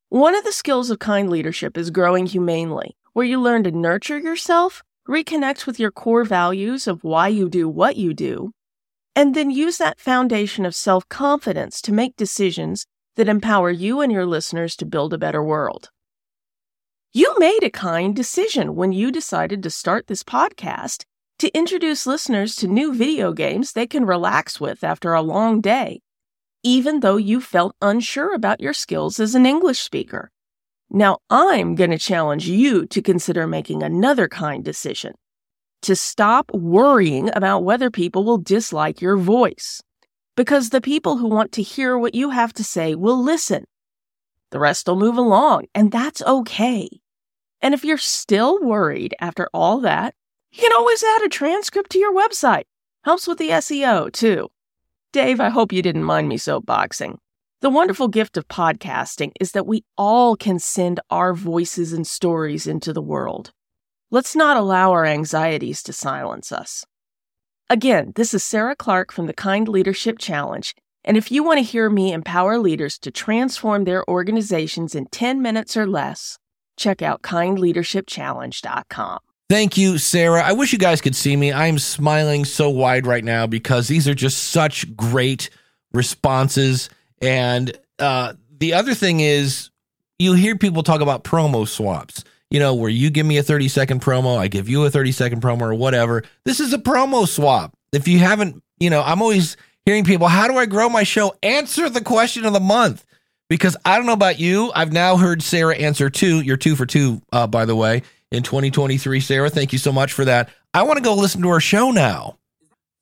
One 0.09 0.35
of 0.35 0.45
the 0.45 0.53
skills 0.53 0.89
of 0.89 0.99
kind 0.99 1.29
leadership 1.29 1.77
is 1.77 1.91
growing 1.91 2.25
humanely, 2.25 2.97
where 3.13 3.27
you 3.27 3.39
learn 3.39 3.65
to 3.65 3.71
nurture 3.71 4.19
yourself, 4.19 4.83
reconnect 5.09 5.67
with 5.67 5.79
your 5.79 5.91
core 5.91 6.25
values 6.25 6.87
of 6.87 7.05
why 7.05 7.29
you 7.29 7.49
do 7.49 7.69
what 7.69 7.97
you 7.97 8.15
do, 8.15 8.53
and 9.15 9.35
then 9.35 9.51
use 9.51 9.79
that 9.79 10.01
foundation 10.01 10.65
of 10.65 10.75
self 10.75 11.09
confidence 11.09 11.81
to 11.83 11.93
make 11.93 12.17
decisions 12.17 12.87
that 13.17 13.29
empower 13.29 13.71
you 13.71 14.01
and 14.01 14.11
your 14.11 14.27
listeners 14.27 14.75
to 14.77 14.87
build 14.87 15.13
a 15.13 15.19
better 15.19 15.43
world. 15.43 15.91
You 17.13 17.35
made 17.39 17.63
a 17.63 17.71
kind 17.71 18.17
decision 18.17 18.75
when 18.75 18.93
you 18.93 19.13
decided 19.13 19.63
to 19.63 19.71
start 19.71 20.09
this 20.09 20.25
podcast 20.25 21.05
to 21.39 21.57
introduce 21.57 22.07
listeners 22.07 22.57
to 22.57 22.67
new 22.67 22.93
video 22.93 23.33
games 23.33 23.73
they 23.73 23.87
can 23.87 24.05
relax 24.05 24.61
with 24.61 24.83
after 24.83 25.13
a 25.13 25.23
long 25.23 25.61
day, 25.61 26.01
even 26.63 27.01
though 27.01 27.17
you 27.17 27.41
felt 27.41 27.77
unsure 27.81 28.35
about 28.35 28.61
your 28.61 28.73
skills 28.73 29.21
as 29.21 29.35
an 29.35 29.47
English 29.47 29.79
speaker. 29.79 30.31
Now 30.95 31.19
I'm 31.29 31.75
going 31.75 31.91
to 31.91 31.99
challenge 31.99 32.47
you 32.47 32.87
to 32.87 33.03
consider 33.03 33.49
making 33.49 33.83
another 33.83 34.29
kind 34.29 34.65
decision 34.65 35.15
to 35.83 35.97
stop 35.97 36.53
worrying 36.55 37.31
about 37.35 37.65
whether 37.65 37.91
people 37.91 38.23
will 38.23 38.39
dislike 38.39 39.01
your 39.01 39.17
voice. 39.17 39.83
Because 40.37 40.71
the 40.71 40.81
people 40.81 41.17
who 41.17 41.27
want 41.27 41.51
to 41.53 41.63
hear 41.63 41.99
what 41.99 42.15
you 42.15 42.31
have 42.31 42.53
to 42.53 42.63
say 42.63 42.95
will 42.95 43.21
listen. 43.21 43.65
The 44.53 44.61
rest 44.61 44.87
will 44.87 44.95
move 44.95 45.17
along, 45.17 45.65
and 45.75 45.91
that's 45.91 46.23
okay. 46.23 46.89
And 47.61 47.75
if 47.75 47.85
you're 47.85 47.99
still 47.99 48.63
worried 48.63 49.17
after 49.21 49.49
all 49.53 49.81
that, 49.81 50.15
you 50.53 50.63
can 50.63 50.73
always 50.73 51.03
add 51.03 51.25
a 51.25 51.29
transcript 51.29 51.91
to 51.91 51.99
your 51.99 52.15
website. 52.15 52.67
Helps 53.03 53.27
with 53.27 53.39
the 53.39 53.51
SEO, 53.51 54.13
too. 54.13 54.49
Dave, 55.13 55.41
I 55.41 55.49
hope 55.49 55.73
you 55.73 55.83
didn't 55.83 56.05
mind 56.05 56.29
me 56.29 56.39
soapboxing. 56.39 57.17
The 57.61 57.71
wonderful 57.71 58.09
gift 58.09 58.37
of 58.37 58.49
podcasting 58.49 59.33
is 59.41 59.53
that 59.53 59.67
we 59.67 59.85
all 59.97 60.37
can 60.37 60.59
send 60.59 61.01
our 61.11 61.33
voices 61.33 61.93
and 61.93 62.07
stories 62.07 62.67
into 62.67 62.93
the 62.93 63.01
world. 63.01 63.53
Let's 64.11 64.37
not 64.37 64.57
allow 64.57 64.93
our 64.93 65.07
anxieties 65.07 65.83
to 65.85 65.93
silence 65.93 66.53
us. 66.53 66.85
Again, 67.71 68.13
this 68.17 68.35
is 68.35 68.45
Sarah 68.45 68.77
Clark 68.77 69.13
from 69.13 69.27
the 69.27 69.33
Kind 69.33 69.69
Leadership 69.69 70.19
Challenge. 70.19 70.75
And 71.05 71.17
if 71.17 71.33
you 71.33 71.43
want 71.43 71.59
to 71.59 71.65
hear 71.65 71.89
me 71.89 72.13
empower 72.13 72.59
leaders 72.59 72.99
to 72.99 73.11
transform 73.11 73.85
their 73.85 74.09
organizations 74.09 74.95
in 74.95 75.07
10 75.07 75.41
minutes 75.41 75.77
or 75.77 75.87
less, 75.87 76.39
check 76.77 77.03
out 77.03 77.23
kindleadershipchallenge.com. 77.23 79.19
Thank 79.49 79.77
you, 79.77 79.99
Sarah. 79.99 80.43
I 80.43 80.53
wish 80.53 80.73
you 80.73 80.79
guys 80.79 81.01
could 81.01 81.17
see 81.17 81.37
me. 81.37 81.53
I'm 81.53 81.79
smiling 81.79 82.45
so 82.45 82.69
wide 82.71 83.07
right 83.07 83.25
now 83.25 83.47
because 83.47 83.89
these 83.89 84.09
are 84.09 84.15
just 84.15 84.45
such 84.45 84.95
great 84.97 85.51
responses. 85.93 86.89
And 87.21 87.77
uh, 87.99 88.35
the 88.59 88.75
other 88.75 88.95
thing 88.95 89.21
is, 89.21 89.71
you 90.19 90.35
hear 90.35 90.57
people 90.57 90.83
talk 90.83 91.01
about 91.01 91.25
promo 91.25 91.67
swaps 91.67 92.25
you 92.55 92.61
know, 92.61 92.73
where 92.73 92.89
you 92.89 93.11
give 93.11 93.27
me 93.27 93.37
a 93.37 93.43
30 93.43 93.67
second 93.67 94.01
promo, 94.01 94.39
I 94.39 94.47
give 94.47 94.69
you 94.69 94.85
a 94.85 94.91
30 94.91 95.11
second 95.11 95.43
promo 95.43 95.63
or 95.63 95.75
whatever. 95.75 96.23
This 96.45 96.61
is 96.61 96.73
a 96.73 96.79
promo 96.79 97.27
swap. 97.27 97.75
If 97.93 98.07
you 98.07 98.21
haven't, 98.21 98.63
you 98.79 98.91
know, 98.91 99.03
I'm 99.03 99.21
always 99.21 99.57
hearing 99.85 100.05
people, 100.05 100.29
how 100.29 100.47
do 100.47 100.57
I 100.57 100.67
grow 100.67 100.89
my 100.89 101.03
show? 101.03 101.35
Answer 101.43 101.91
the 101.91 102.01
question 102.01 102.45
of 102.45 102.53
the 102.53 102.61
month. 102.61 103.05
Because 103.51 103.77
I 103.85 103.97
don't 103.97 104.07
know 104.07 104.13
about 104.13 104.39
you. 104.39 104.71
I've 104.73 104.93
now 104.93 105.17
heard 105.17 105.43
Sarah 105.43 105.75
answer 105.75 106.09
two. 106.11 106.43
You're 106.43 106.57
two 106.57 106.77
for 106.77 106.87
two, 106.87 107.21
uh, 107.33 107.49
by 107.49 107.65
the 107.65 107.75
way, 107.75 108.03
in 108.31 108.45
2023. 108.45 109.19
Sarah, 109.19 109.51
thank 109.51 109.73
you 109.73 109.79
so 109.81 109.91
much 109.91 110.13
for 110.13 110.25
that. 110.25 110.49
I 110.73 110.85
want 110.85 110.99
to 110.99 111.03
go 111.03 111.15
listen 111.15 111.43
to 111.43 111.49
our 111.49 111.61
show 111.61 111.91
now. 111.91 112.39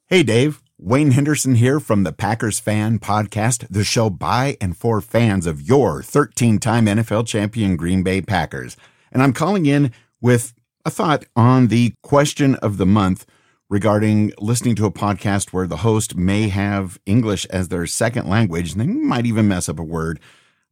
Hey, 0.06 0.22
Dave. 0.22 0.61
Wayne 0.84 1.12
Henderson 1.12 1.54
here 1.54 1.78
from 1.78 2.02
the 2.02 2.12
Packers 2.12 2.58
Fan 2.58 2.98
Podcast, 2.98 3.68
the 3.70 3.84
show 3.84 4.10
by 4.10 4.56
and 4.60 4.76
for 4.76 5.00
fans 5.00 5.46
of 5.46 5.62
your 5.62 6.02
13 6.02 6.58
time 6.58 6.86
NFL 6.86 7.24
champion 7.28 7.76
Green 7.76 8.02
Bay 8.02 8.20
Packers. 8.20 8.76
And 9.12 9.22
I'm 9.22 9.32
calling 9.32 9.66
in 9.66 9.92
with 10.20 10.54
a 10.84 10.90
thought 10.90 11.24
on 11.36 11.68
the 11.68 11.94
question 12.02 12.56
of 12.56 12.78
the 12.78 12.84
month 12.84 13.26
regarding 13.70 14.32
listening 14.38 14.74
to 14.74 14.84
a 14.86 14.90
podcast 14.90 15.52
where 15.52 15.68
the 15.68 15.78
host 15.78 16.16
may 16.16 16.48
have 16.48 16.98
English 17.06 17.44
as 17.46 17.68
their 17.68 17.86
second 17.86 18.28
language 18.28 18.72
and 18.72 18.80
they 18.80 18.86
might 18.88 19.24
even 19.24 19.46
mess 19.46 19.68
up 19.68 19.78
a 19.78 19.84
word 19.84 20.18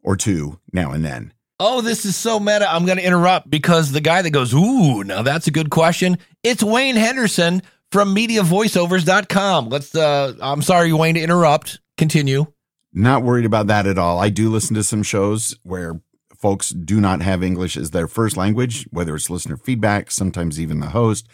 or 0.03 0.17
two 0.17 0.59
now 0.73 0.91
and 0.91 1.05
then. 1.05 1.33
Oh, 1.61 1.83
this 1.83 2.05
is 2.05 2.17
so 2.17 2.41
meta. 2.41 2.69
I'm 2.69 2.85
going 2.85 2.99
to 2.99 3.07
interrupt 3.07 3.49
because 3.49 3.93
the 3.93 4.01
guy 4.01 4.23
that 4.23 4.31
goes, 4.31 4.53
Ooh, 4.55 5.05
now 5.05 5.23
that's 5.23 5.47
a 5.47 5.53
good 5.53 5.71
question. 5.71 6.19
It's 6.43 6.65
Wayne 6.65 6.97
Henderson 6.97 7.63
from 7.91 8.15
mediavoiceovers.com. 8.15 9.69
Let's, 9.69 9.95
uh, 9.95 10.35
I'm 10.41 10.63
sorry, 10.63 10.93
Wayne, 10.93 11.15
to 11.15 11.21
interrupt. 11.21 11.81
Continue. 11.97 12.47
Not 12.93 13.23
worried 13.23 13.45
about 13.45 13.69
that 13.69 13.87
at 13.87 13.99
all. 13.99 14.19
I 14.19 14.31
do 14.31 14.51
listen 14.51 14.75
to 14.75 14.83
some 14.83 15.03
shows 15.03 15.57
where 15.63 16.01
folks 16.37 16.71
do 16.71 17.01
not 17.01 17.21
have 17.21 17.43
English 17.43 17.77
as 17.77 17.91
their 17.91 18.09
first 18.09 18.37
language, 18.37 18.87
whether 18.91 19.15
it's 19.15 19.31
listener 19.31 19.57
feedback, 19.57 20.11
sometimes 20.11 20.59
even 20.59 20.81
the 20.81 20.89
host. 20.89 21.29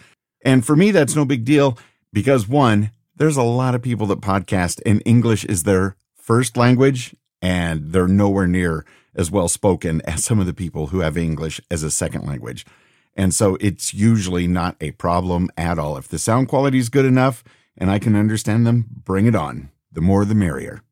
And 0.44 0.66
for 0.66 0.76
me, 0.76 0.90
that's 0.90 1.16
no 1.16 1.24
big 1.24 1.44
deal 1.44 1.78
because 2.12 2.48
one, 2.48 2.90
there's 3.14 3.36
a 3.36 3.42
lot 3.42 3.74
of 3.74 3.82
people 3.82 4.06
that 4.08 4.20
podcast 4.20 4.80
and 4.84 5.02
English 5.06 5.44
is 5.44 5.62
their 5.62 5.96
first 6.14 6.56
language 6.56 7.14
and 7.40 7.92
they're 7.92 8.08
nowhere 8.08 8.46
near 8.46 8.84
as 9.14 9.30
well 9.30 9.48
spoken 9.48 10.02
as 10.02 10.24
some 10.24 10.38
of 10.38 10.46
the 10.46 10.52
people 10.52 10.88
who 10.88 11.00
have 11.00 11.16
English 11.16 11.60
as 11.70 11.82
a 11.82 11.90
second 11.90 12.26
language. 12.26 12.66
And 13.16 13.34
so 13.34 13.56
it's 13.60 13.94
usually 13.94 14.46
not 14.46 14.76
a 14.80 14.92
problem 14.92 15.50
at 15.56 15.78
all. 15.78 15.96
If 15.96 16.08
the 16.08 16.18
sound 16.18 16.48
quality 16.48 16.78
is 16.78 16.90
good 16.90 17.06
enough 17.06 17.42
and 17.76 17.90
I 17.90 17.98
can 17.98 18.14
understand 18.14 18.66
them, 18.66 18.84
bring 19.04 19.26
it 19.26 19.34
on. 19.34 19.70
The 19.90 20.02
more 20.02 20.24
the 20.26 20.34
merrier. 20.34 20.82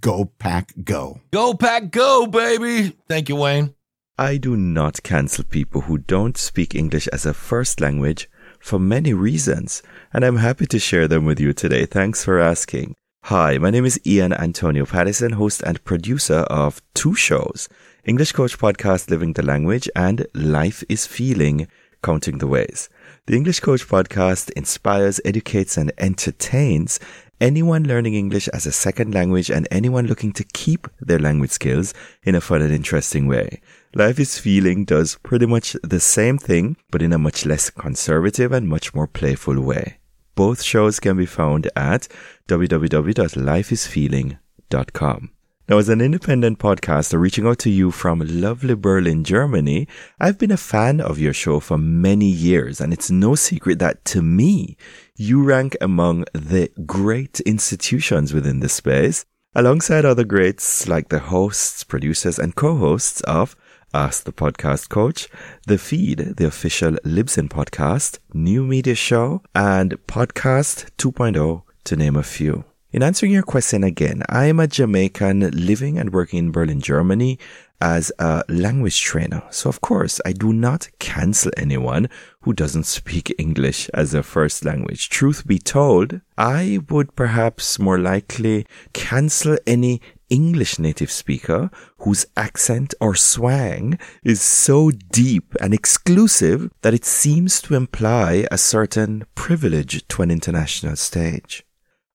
Go 0.00 0.24
Pack 0.24 0.72
Go. 0.84 1.20
Go 1.30 1.54
Pack 1.54 1.90
Go, 1.90 2.26
baby. 2.26 2.96
Thank 3.08 3.28
you, 3.28 3.36
Wayne. 3.36 3.74
I 4.18 4.36
do 4.36 4.56
not 4.56 5.02
cancel 5.02 5.44
people 5.44 5.82
who 5.82 5.96
don't 5.96 6.36
speak 6.36 6.74
English 6.74 7.08
as 7.08 7.24
a 7.24 7.32
first 7.32 7.80
language 7.80 8.28
for 8.58 8.78
many 8.78 9.14
reasons, 9.14 9.82
and 10.12 10.24
I'm 10.24 10.36
happy 10.36 10.66
to 10.66 10.78
share 10.78 11.08
them 11.08 11.24
with 11.24 11.40
you 11.40 11.52
today. 11.54 11.86
Thanks 11.86 12.22
for 12.24 12.38
asking. 12.38 12.94
Hi, 13.24 13.58
my 13.58 13.70
name 13.70 13.86
is 13.86 14.00
Ian 14.06 14.32
Antonio 14.32 14.84
Patterson, 14.84 15.32
host 15.32 15.62
and 15.62 15.82
producer 15.84 16.40
of 16.50 16.82
two 16.94 17.14
shows 17.14 17.68
English 18.04 18.32
Coach 18.32 18.58
Podcast 18.58 19.10
Living 19.10 19.34
the 19.34 19.42
Language 19.42 19.86
and 19.94 20.26
Life 20.32 20.82
is 20.88 21.06
Feeling 21.06 21.68
Counting 22.02 22.38
the 22.38 22.46
Ways. 22.46 22.88
The 23.26 23.36
English 23.36 23.60
Coach 23.60 23.86
Podcast 23.86 24.50
inspires, 24.52 25.20
educates, 25.22 25.76
and 25.76 25.92
entertains 25.98 26.98
anyone 27.42 27.84
learning 27.84 28.14
English 28.14 28.48
as 28.48 28.64
a 28.64 28.72
second 28.72 29.12
language 29.12 29.50
and 29.50 29.68
anyone 29.70 30.06
looking 30.06 30.32
to 30.32 30.44
keep 30.44 30.88
their 30.98 31.18
language 31.18 31.50
skills 31.50 31.92
in 32.22 32.34
a 32.34 32.40
fun 32.40 32.62
and 32.62 32.72
interesting 32.72 33.26
way. 33.26 33.60
Life 33.94 34.18
is 34.18 34.38
Feeling 34.38 34.86
does 34.86 35.18
pretty 35.22 35.44
much 35.44 35.76
the 35.82 36.00
same 36.00 36.38
thing, 36.38 36.78
but 36.90 37.02
in 37.02 37.12
a 37.12 37.18
much 37.18 37.44
less 37.44 37.68
conservative 37.68 38.50
and 38.50 38.66
much 38.66 38.94
more 38.94 39.08
playful 39.08 39.60
way. 39.60 39.98
Both 40.34 40.62
shows 40.62 41.00
can 41.00 41.18
be 41.18 41.26
found 41.26 41.68
at 41.76 42.08
www.lifeisfeeling.com. 42.48 45.30
Now, 45.70 45.78
as 45.78 45.88
an 45.88 46.00
independent 46.00 46.58
podcaster 46.58 47.20
reaching 47.20 47.46
out 47.46 47.60
to 47.60 47.70
you 47.70 47.92
from 47.92 48.24
lovely 48.26 48.74
Berlin, 48.74 49.22
Germany, 49.22 49.86
I've 50.18 50.36
been 50.36 50.50
a 50.50 50.56
fan 50.56 51.00
of 51.00 51.20
your 51.20 51.32
show 51.32 51.60
for 51.60 51.78
many 51.78 52.26
years, 52.26 52.80
and 52.80 52.92
it's 52.92 53.08
no 53.08 53.36
secret 53.36 53.78
that 53.78 54.04
to 54.06 54.20
me, 54.20 54.76
you 55.14 55.44
rank 55.44 55.76
among 55.80 56.24
the 56.32 56.72
great 56.86 57.38
institutions 57.42 58.34
within 58.34 58.58
this 58.58 58.72
space, 58.72 59.24
alongside 59.54 60.04
other 60.04 60.24
greats 60.24 60.88
like 60.88 61.08
the 61.08 61.20
hosts, 61.20 61.84
producers, 61.84 62.40
and 62.40 62.56
co-hosts 62.56 63.20
of 63.20 63.54
Ask 63.94 64.24
the 64.24 64.32
Podcast 64.32 64.88
Coach, 64.88 65.28
The 65.68 65.78
Feed, 65.78 66.34
the 66.36 66.48
official 66.48 66.94
Libsyn 67.04 67.48
podcast, 67.48 68.18
New 68.34 68.64
Media 68.64 68.96
Show, 68.96 69.44
and 69.54 69.92
Podcast 70.08 70.90
2.0, 70.98 71.62
to 71.84 71.96
name 71.96 72.16
a 72.16 72.24
few. 72.24 72.64
In 72.92 73.04
answering 73.04 73.30
your 73.30 73.44
question 73.44 73.84
again, 73.84 74.24
I 74.28 74.46
am 74.46 74.58
a 74.58 74.66
Jamaican 74.66 75.48
living 75.52 75.96
and 75.96 76.12
working 76.12 76.40
in 76.40 76.50
Berlin, 76.50 76.80
Germany 76.80 77.38
as 77.80 78.10
a 78.18 78.42
language 78.48 79.00
trainer. 79.00 79.44
So 79.50 79.68
of 79.68 79.80
course, 79.80 80.20
I 80.26 80.32
do 80.32 80.52
not 80.52 80.88
cancel 80.98 81.52
anyone 81.56 82.08
who 82.40 82.52
doesn't 82.52 82.86
speak 82.86 83.32
English 83.38 83.88
as 83.94 84.12
a 84.12 84.24
first 84.24 84.64
language. 84.64 85.08
Truth 85.08 85.46
be 85.46 85.60
told, 85.60 86.20
I 86.36 86.80
would 86.88 87.14
perhaps 87.14 87.78
more 87.78 87.96
likely 87.96 88.66
cancel 88.92 89.56
any 89.68 90.00
English 90.28 90.80
native 90.80 91.12
speaker 91.12 91.70
whose 91.98 92.26
accent 92.36 92.92
or 93.00 93.14
swang 93.14 94.00
is 94.24 94.42
so 94.42 94.90
deep 94.90 95.54
and 95.60 95.72
exclusive 95.72 96.72
that 96.82 96.94
it 96.94 97.04
seems 97.04 97.62
to 97.62 97.76
imply 97.76 98.48
a 98.50 98.58
certain 98.58 99.26
privilege 99.36 100.08
to 100.08 100.22
an 100.22 100.32
international 100.32 100.96
stage. 100.96 101.64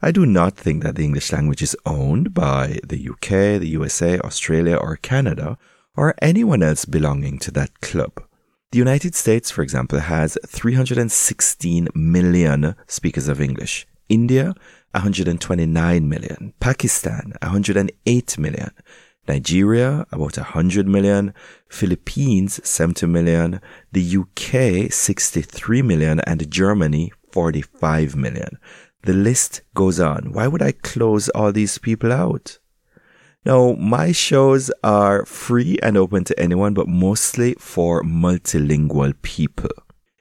I 0.01 0.11
do 0.11 0.25
not 0.25 0.55
think 0.57 0.83
that 0.83 0.95
the 0.95 1.05
English 1.05 1.31
language 1.31 1.61
is 1.61 1.77
owned 1.85 2.33
by 2.33 2.79
the 2.83 3.09
UK, 3.09 3.59
the 3.59 3.69
USA, 3.69 4.19
Australia, 4.19 4.75
or 4.75 4.97
Canada, 4.97 5.57
or 5.95 6.13
anyone 6.21 6.61
else 6.61 6.85
belonging 6.85 7.39
to 7.39 7.51
that 7.51 7.81
club. 7.81 8.11
The 8.71 8.79
United 8.79 9.15
States, 9.15 9.49
for 9.51 9.61
example, 9.61 9.99
has 9.99 10.37
316 10.45 11.87
million 11.95 12.75
speakers 12.87 13.29
of 13.29 13.39
English. 13.39 13.87
India, 14.09 14.53
129 14.91 16.09
million. 16.09 16.53
Pakistan, 16.59 17.33
108 17.41 18.37
million. 18.37 18.71
Nigeria, 19.27 20.05
about 20.11 20.37
100 20.37 20.87
million. 20.87 21.33
Philippines, 21.69 22.59
70 22.67 23.07
million. 23.07 23.61
The 23.93 24.17
UK, 24.17 24.91
63 24.91 25.81
million. 25.81 26.19
And 26.21 26.51
Germany, 26.51 27.13
45 27.31 28.15
million. 28.15 28.57
The 29.05 29.13
list 29.13 29.61
goes 29.75 29.99
on. 29.99 30.33
Why 30.33 30.47
would 30.47 30.63
I 30.63 30.71
close 30.71 31.29
all 31.29 31.51
these 31.51 31.77
people 31.77 32.11
out? 32.11 32.57
Now, 33.45 33.73
my 33.73 34.11
shows 34.11 34.71
are 34.83 35.23
free 35.27 35.77
and 35.83 35.95
open 35.95 36.23
to 36.23 36.39
anyone, 36.39 36.73
but 36.73 36.87
mostly 36.87 37.53
for 37.59 38.01
multilingual 38.01 39.13
people. 39.21 39.69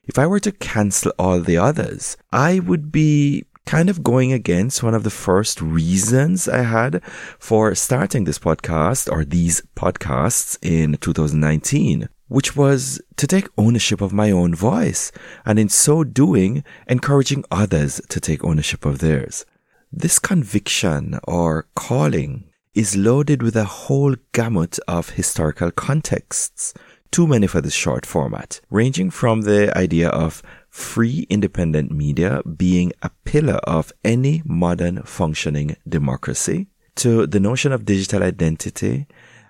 If 0.07 0.19
I 0.19 0.27
were 0.27 0.41
to 0.41 0.53
cancel 0.53 1.13
all 1.19 1.41
the 1.41 1.57
others, 1.57 2.19
I 2.31 2.59
would 2.59 2.93
be 2.93 3.47
kind 3.65 3.89
of 3.89 4.05
going 4.05 4.35
against 4.35 4.83
one 4.83 4.93
of 4.93 5.03
the 5.03 5.09
first 5.09 5.63
reasons 5.63 6.47
I 6.47 6.65
had 6.65 7.03
for 7.39 7.75
starting 7.75 8.25
this 8.25 8.39
podcast 8.39 9.11
or 9.11 9.25
these 9.25 9.63
podcasts 9.75 10.59
in 10.61 10.99
2019 10.99 12.11
which 12.29 12.57
was 12.57 13.01
to 13.17 13.27
take 13.27 13.49
ownership 13.59 14.01
of 14.01 14.13
my 14.13 14.31
own 14.31 14.55
voice, 14.55 15.13
and 15.45 15.59
in 15.59 15.69
so 15.69 16.05
doing, 16.05 16.65
encouraging 16.87 17.45
others 17.51 18.01
to 18.09 18.21
take 18.21 18.45
ownership 18.45 18.85
of 18.85 18.99
theirs. 18.99 19.45
This 19.93 20.19
conviction 20.19 21.21
or 21.25 21.67
calling 21.75 22.51
is 22.75 22.97
loaded 22.97 23.43
with 23.43 23.55
a 23.55 23.65
whole 23.65 24.17
gamut 24.33 24.79
of 24.89 25.11
historical 25.11 25.71
contexts, 25.71 26.75
too 27.13 27.27
many 27.29 27.47
for 27.47 27.61
this 27.61 27.75
short 27.75 28.05
format, 28.05 28.61
ranging 28.71 29.09
from 29.11 29.43
the 29.43 29.77
idea 29.79 30.09
of 30.09 30.43
free 30.69 31.25
independent 31.31 31.93
media 31.93 32.43
being 32.57 32.93
a 33.03 33.11
pillar 33.25 33.61
of 33.63 33.93
any 34.03 34.43
modern 34.45 35.01
functioning 35.03 35.77
democracy, 35.89 36.67
to 36.97 37.27
the 37.29 37.39
notion 37.39 37.71
of 37.71 37.85
digital 37.85 38.23
identity 38.23 39.07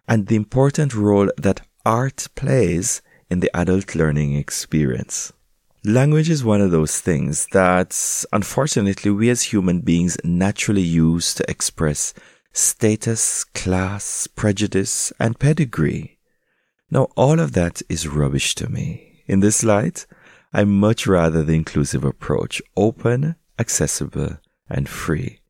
and 0.07 0.26
the 0.26 0.37
important 0.37 0.95
role 0.95 1.31
that 1.38 1.62
art 1.85 2.29
plays 2.35 3.03
in 3.31 3.41
the 3.41 3.55
adult 3.57 3.95
learning 3.95 4.35
experience. 4.35 5.33
Language 5.85 6.31
is 6.31 6.43
one 6.43 6.62
of 6.62 6.71
those 6.71 6.99
things 6.99 7.47
that, 7.53 8.25
unfortunately, 8.33 9.11
we 9.11 9.29
as 9.29 9.43
human 9.43 9.81
beings 9.81 10.17
naturally 10.25 10.83
use 10.83 11.35
to 11.35 11.50
express 11.50 12.14
status, 12.53 13.45
class, 13.45 14.27
prejudice, 14.27 15.12
and 15.20 15.38
pedigree. 15.38 16.18
Now, 16.90 17.09
all 17.16 17.38
of 17.38 17.53
that 17.53 17.83
is 17.88 18.09
rubbish 18.09 18.55
to 18.57 18.70
me. 18.70 19.23
In 19.27 19.40
this 19.40 19.62
light, 19.62 20.07
I 20.53 20.64
much 20.64 21.07
rather 21.07 21.42
the 21.42 21.55
inclusive 21.55 22.05
approach, 22.05 22.62
open, 22.77 23.37
accessible, 23.59 24.38
and 24.70 24.88
free. 24.88 25.40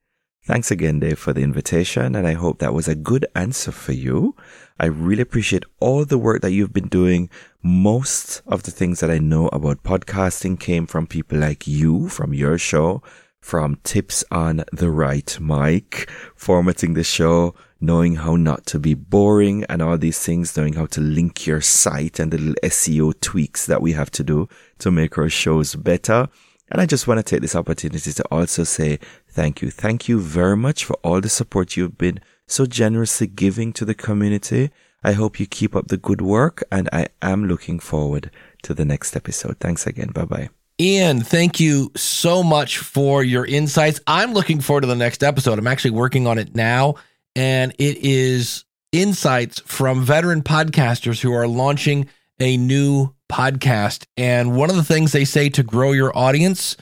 Thanks 0.46 0.70
again, 0.70 1.00
Dave, 1.00 1.18
for 1.18 1.32
the 1.32 1.40
invitation, 1.40 2.14
and 2.14 2.26
I 2.26 2.34
hope 2.34 2.58
that 2.58 2.74
was 2.74 2.86
a 2.86 2.94
good 2.94 3.24
answer 3.34 3.72
for 3.72 3.92
you. 3.92 4.36
I 4.78 4.84
really 4.84 5.22
appreciate 5.22 5.64
all 5.80 6.04
the 6.04 6.18
work 6.18 6.42
that 6.42 6.50
you've 6.50 6.74
been 6.74 6.88
doing. 6.88 7.30
Most 7.62 8.42
of 8.46 8.64
the 8.64 8.70
things 8.70 9.00
that 9.00 9.10
I 9.10 9.16
know 9.16 9.48
about 9.54 9.84
podcasting 9.84 10.60
came 10.60 10.86
from 10.86 11.06
people 11.06 11.38
like 11.38 11.66
you, 11.66 12.10
from 12.10 12.34
your 12.34 12.58
show, 12.58 13.02
from 13.40 13.78
tips 13.84 14.22
on 14.30 14.64
the 14.70 14.90
right 14.90 15.40
mic, 15.40 16.10
formatting 16.36 16.92
the 16.92 17.04
show, 17.04 17.54
knowing 17.80 18.16
how 18.16 18.36
not 18.36 18.66
to 18.66 18.78
be 18.78 18.92
boring 18.92 19.64
and 19.70 19.80
all 19.80 19.96
these 19.96 20.18
things, 20.18 20.54
knowing 20.58 20.74
how 20.74 20.84
to 20.84 21.00
link 21.00 21.46
your 21.46 21.62
site 21.62 22.20
and 22.20 22.30
the 22.30 22.36
little 22.36 22.54
SEO 22.62 23.18
tweaks 23.22 23.64
that 23.64 23.80
we 23.80 23.92
have 23.92 24.10
to 24.10 24.22
do 24.22 24.46
to 24.78 24.90
make 24.90 25.16
our 25.16 25.30
shows 25.30 25.74
better. 25.74 26.28
And 26.70 26.80
I 26.80 26.86
just 26.86 27.06
want 27.06 27.18
to 27.18 27.22
take 27.22 27.42
this 27.42 27.54
opportunity 27.54 28.12
to 28.12 28.24
also 28.30 28.64
say 28.64 28.98
thank 29.34 29.60
you. 29.62 29.70
Thank 29.70 30.08
you 30.08 30.20
very 30.20 30.56
much 30.56 30.84
for 30.84 30.94
all 31.02 31.20
the 31.20 31.28
support 31.28 31.76
you've 31.76 31.98
been 31.98 32.20
so 32.46 32.66
generously 32.66 33.26
giving 33.26 33.72
to 33.74 33.84
the 33.84 33.94
community. 33.94 34.70
I 35.02 35.12
hope 35.12 35.38
you 35.38 35.46
keep 35.46 35.76
up 35.76 35.88
the 35.88 35.96
good 35.96 36.22
work 36.22 36.62
and 36.72 36.88
I 36.92 37.08
am 37.20 37.46
looking 37.46 37.78
forward 37.78 38.30
to 38.62 38.74
the 38.74 38.84
next 38.84 39.14
episode. 39.16 39.58
Thanks 39.60 39.86
again. 39.86 40.08
Bye 40.08 40.24
bye. 40.24 40.48
Ian, 40.80 41.20
thank 41.20 41.60
you 41.60 41.92
so 41.94 42.42
much 42.42 42.78
for 42.78 43.22
your 43.22 43.46
insights. 43.46 44.00
I'm 44.06 44.32
looking 44.32 44.60
forward 44.60 44.80
to 44.80 44.88
the 44.88 44.96
next 44.96 45.22
episode. 45.22 45.58
I'm 45.58 45.68
actually 45.68 45.92
working 45.92 46.26
on 46.26 46.36
it 46.36 46.56
now, 46.56 46.96
and 47.36 47.72
it 47.78 47.98
is 47.98 48.64
insights 48.90 49.60
from 49.60 50.02
veteran 50.02 50.42
podcasters 50.42 51.20
who 51.20 51.32
are 51.32 51.46
launching 51.46 52.08
a 52.40 52.56
new 52.56 53.14
podcast. 53.30 54.06
And 54.16 54.56
one 54.56 54.68
of 54.68 54.74
the 54.74 54.82
things 54.82 55.12
they 55.12 55.24
say 55.24 55.48
to 55.50 55.62
grow 55.62 55.92
your 55.92 56.16
audience, 56.16 56.76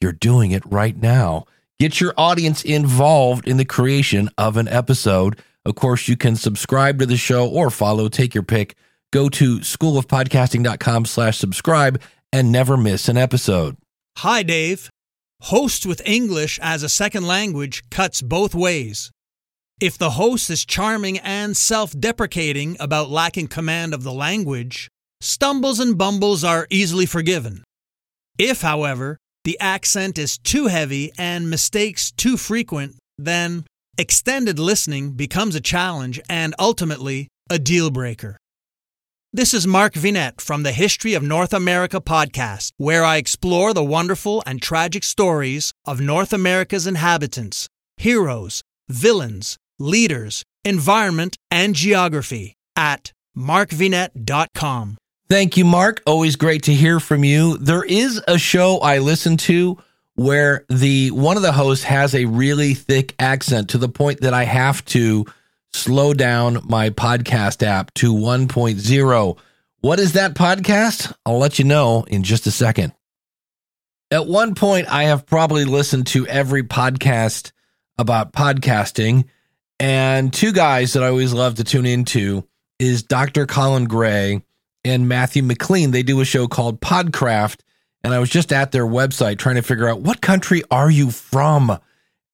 you're 0.00 0.12
doing 0.12 0.52
it 0.52 0.62
right 0.66 0.96
now. 0.96 1.46
Get 1.82 2.00
your 2.00 2.14
audience 2.16 2.62
involved 2.62 3.48
in 3.48 3.56
the 3.56 3.64
creation 3.64 4.30
of 4.38 4.56
an 4.56 4.68
episode. 4.68 5.42
Of 5.64 5.74
course, 5.74 6.06
you 6.06 6.16
can 6.16 6.36
subscribe 6.36 7.00
to 7.00 7.06
the 7.06 7.16
show 7.16 7.48
or 7.48 7.70
follow, 7.70 8.08
take 8.08 8.36
your 8.36 8.44
pick. 8.44 8.76
Go 9.10 9.28
to 9.30 9.58
schoolofpodcasting.com 9.58 11.06
slash 11.06 11.38
subscribe 11.38 12.00
and 12.32 12.52
never 12.52 12.76
miss 12.76 13.08
an 13.08 13.16
episode. 13.16 13.76
Hi, 14.18 14.44
Dave. 14.44 14.90
Host 15.40 15.84
with 15.84 16.00
English 16.06 16.60
as 16.62 16.84
a 16.84 16.88
second 16.88 17.26
language 17.26 17.82
cuts 17.90 18.22
both 18.22 18.54
ways. 18.54 19.10
If 19.80 19.98
the 19.98 20.10
host 20.10 20.50
is 20.50 20.64
charming 20.64 21.18
and 21.18 21.56
self 21.56 21.98
deprecating 21.98 22.76
about 22.78 23.10
lacking 23.10 23.48
command 23.48 23.92
of 23.92 24.04
the 24.04 24.12
language, 24.12 24.86
stumbles 25.20 25.80
and 25.80 25.98
bumbles 25.98 26.44
are 26.44 26.68
easily 26.70 27.06
forgiven. 27.06 27.64
If, 28.38 28.62
however, 28.62 29.18
the 29.44 29.58
accent 29.60 30.18
is 30.18 30.38
too 30.38 30.66
heavy 30.66 31.12
and 31.18 31.50
mistakes 31.50 32.10
too 32.12 32.36
frequent, 32.36 32.96
then 33.18 33.64
extended 33.98 34.58
listening 34.58 35.12
becomes 35.12 35.54
a 35.54 35.60
challenge 35.60 36.20
and 36.28 36.54
ultimately 36.58 37.28
a 37.50 37.58
deal 37.58 37.90
breaker. 37.90 38.36
This 39.34 39.54
is 39.54 39.66
Mark 39.66 39.94
Vinet 39.94 40.40
from 40.40 40.62
the 40.62 40.72
History 40.72 41.14
of 41.14 41.22
North 41.22 41.54
America 41.54 42.00
podcast, 42.00 42.72
where 42.76 43.02
I 43.02 43.16
explore 43.16 43.72
the 43.72 43.82
wonderful 43.82 44.42
and 44.46 44.60
tragic 44.60 45.02
stories 45.04 45.72
of 45.86 46.00
North 46.00 46.32
America's 46.32 46.86
inhabitants, 46.86 47.66
heroes, 47.96 48.62
villains, 48.90 49.56
leaders, 49.78 50.42
environment, 50.64 51.36
and 51.50 51.74
geography 51.74 52.54
at 52.76 53.12
markvinet.com. 53.36 54.98
Thank 55.32 55.56
you, 55.56 55.64
Mark. 55.64 56.02
Always 56.04 56.36
great 56.36 56.64
to 56.64 56.74
hear 56.74 57.00
from 57.00 57.24
you. 57.24 57.56
There 57.56 57.82
is 57.82 58.20
a 58.28 58.36
show 58.36 58.80
I 58.80 58.98
listen 58.98 59.38
to 59.38 59.78
where 60.14 60.66
the 60.68 61.10
one 61.10 61.38
of 61.38 61.42
the 61.42 61.52
hosts 61.52 61.84
has 61.84 62.14
a 62.14 62.26
really 62.26 62.74
thick 62.74 63.14
accent 63.18 63.70
to 63.70 63.78
the 63.78 63.88
point 63.88 64.20
that 64.20 64.34
I 64.34 64.44
have 64.44 64.84
to 64.84 65.24
slow 65.72 66.12
down 66.12 66.58
my 66.64 66.90
podcast 66.90 67.66
app 67.66 67.94
to 67.94 68.12
1.0. 68.12 69.38
What 69.80 69.98
is 69.98 70.12
that 70.12 70.34
podcast? 70.34 71.14
I'll 71.24 71.38
let 71.38 71.58
you 71.58 71.64
know 71.64 72.04
in 72.08 72.24
just 72.24 72.46
a 72.46 72.50
second. 72.50 72.92
At 74.10 74.26
one 74.26 74.54
point, 74.54 74.86
I 74.92 75.04
have 75.04 75.24
probably 75.24 75.64
listened 75.64 76.08
to 76.08 76.26
every 76.26 76.62
podcast 76.62 77.52
about 77.96 78.34
podcasting, 78.34 79.24
and 79.80 80.30
two 80.30 80.52
guys 80.52 80.92
that 80.92 81.02
I 81.02 81.08
always 81.08 81.32
love 81.32 81.54
to 81.54 81.64
tune 81.64 81.86
into 81.86 82.46
is 82.78 83.02
Dr. 83.02 83.46
Colin 83.46 83.86
Gray 83.86 84.42
and 84.84 85.08
Matthew 85.08 85.42
McLean. 85.42 85.90
They 85.90 86.02
do 86.02 86.20
a 86.20 86.24
show 86.24 86.48
called 86.48 86.80
Podcraft. 86.80 87.60
And 88.04 88.12
I 88.12 88.18
was 88.18 88.30
just 88.30 88.52
at 88.52 88.72
their 88.72 88.86
website 88.86 89.38
trying 89.38 89.56
to 89.56 89.62
figure 89.62 89.88
out 89.88 90.00
what 90.00 90.20
country 90.20 90.62
are 90.70 90.90
you 90.90 91.10
from? 91.10 91.78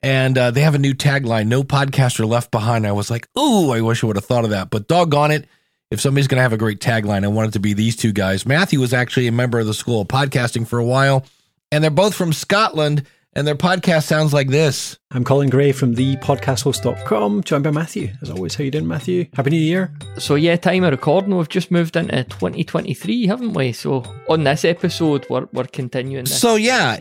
And 0.00 0.38
uh, 0.38 0.50
they 0.50 0.62
have 0.62 0.74
a 0.74 0.78
new 0.78 0.94
tagline, 0.94 1.48
no 1.48 1.62
podcaster 1.62 2.26
left 2.26 2.50
behind. 2.50 2.86
I 2.86 2.92
was 2.92 3.10
like, 3.10 3.28
ooh, 3.36 3.70
I 3.70 3.80
wish 3.80 4.02
I 4.02 4.06
would 4.06 4.16
have 4.16 4.24
thought 4.24 4.44
of 4.44 4.50
that. 4.50 4.70
But 4.70 4.88
doggone 4.88 5.32
it, 5.32 5.46
if 5.90 6.00
somebody's 6.00 6.28
going 6.28 6.36
to 6.36 6.42
have 6.42 6.52
a 6.52 6.58
great 6.58 6.80
tagline, 6.80 7.24
I 7.24 7.28
want 7.28 7.48
it 7.48 7.52
to 7.52 7.60
be 7.60 7.72
these 7.72 7.96
two 7.96 8.12
guys. 8.12 8.46
Matthew 8.46 8.80
was 8.80 8.94
actually 8.94 9.26
a 9.26 9.32
member 9.32 9.58
of 9.58 9.66
the 9.66 9.74
School 9.74 10.02
of 10.02 10.08
Podcasting 10.08 10.66
for 10.66 10.78
a 10.78 10.84
while, 10.84 11.24
and 11.72 11.82
they're 11.82 11.90
both 11.90 12.14
from 12.14 12.32
Scotland, 12.32 13.04
and 13.38 13.46
their 13.46 13.54
podcast 13.54 14.02
sounds 14.02 14.32
like 14.32 14.48
this. 14.48 14.98
I'm 15.12 15.22
Colin 15.22 15.48
Gray 15.48 15.70
from 15.70 15.94
thepodcasthost.com, 15.94 17.44
joined 17.44 17.62
by 17.62 17.70
Matthew. 17.70 18.10
As 18.20 18.30
always, 18.30 18.56
how 18.56 18.64
you 18.64 18.72
doing, 18.72 18.88
Matthew? 18.88 19.26
Happy 19.32 19.50
New 19.50 19.58
Year. 19.58 19.92
So 20.18 20.34
yeah, 20.34 20.56
time 20.56 20.82
of 20.82 20.90
recording, 20.90 21.36
we've 21.36 21.48
just 21.48 21.70
moved 21.70 21.94
into 21.94 22.24
2023, 22.24 23.28
haven't 23.28 23.52
we? 23.52 23.72
So 23.72 24.02
on 24.28 24.42
this 24.42 24.64
episode, 24.64 25.24
we're, 25.30 25.46
we're 25.52 25.66
continuing 25.66 26.24
this. 26.24 26.40
So 26.40 26.56
yeah, 26.56 26.98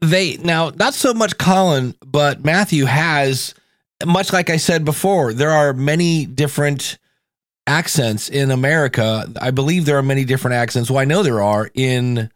they 0.00 0.36
now 0.36 0.70
not 0.76 0.94
so 0.94 1.12
much 1.12 1.38
Colin, 1.38 1.96
but 2.06 2.44
Matthew 2.44 2.84
has 2.84 3.52
much 4.06 4.32
like 4.32 4.48
I 4.48 4.58
said 4.58 4.84
before, 4.84 5.32
there 5.32 5.50
are 5.50 5.72
many 5.72 6.24
different 6.24 6.98
accents 7.66 8.28
in 8.28 8.52
America. 8.52 9.26
I 9.40 9.50
believe 9.50 9.86
there 9.86 9.98
are 9.98 10.04
many 10.04 10.24
different 10.24 10.54
accents. 10.54 10.88
Well, 10.88 11.00
I 11.00 11.04
know 11.04 11.24
there 11.24 11.42
are 11.42 11.68
in 11.74 12.30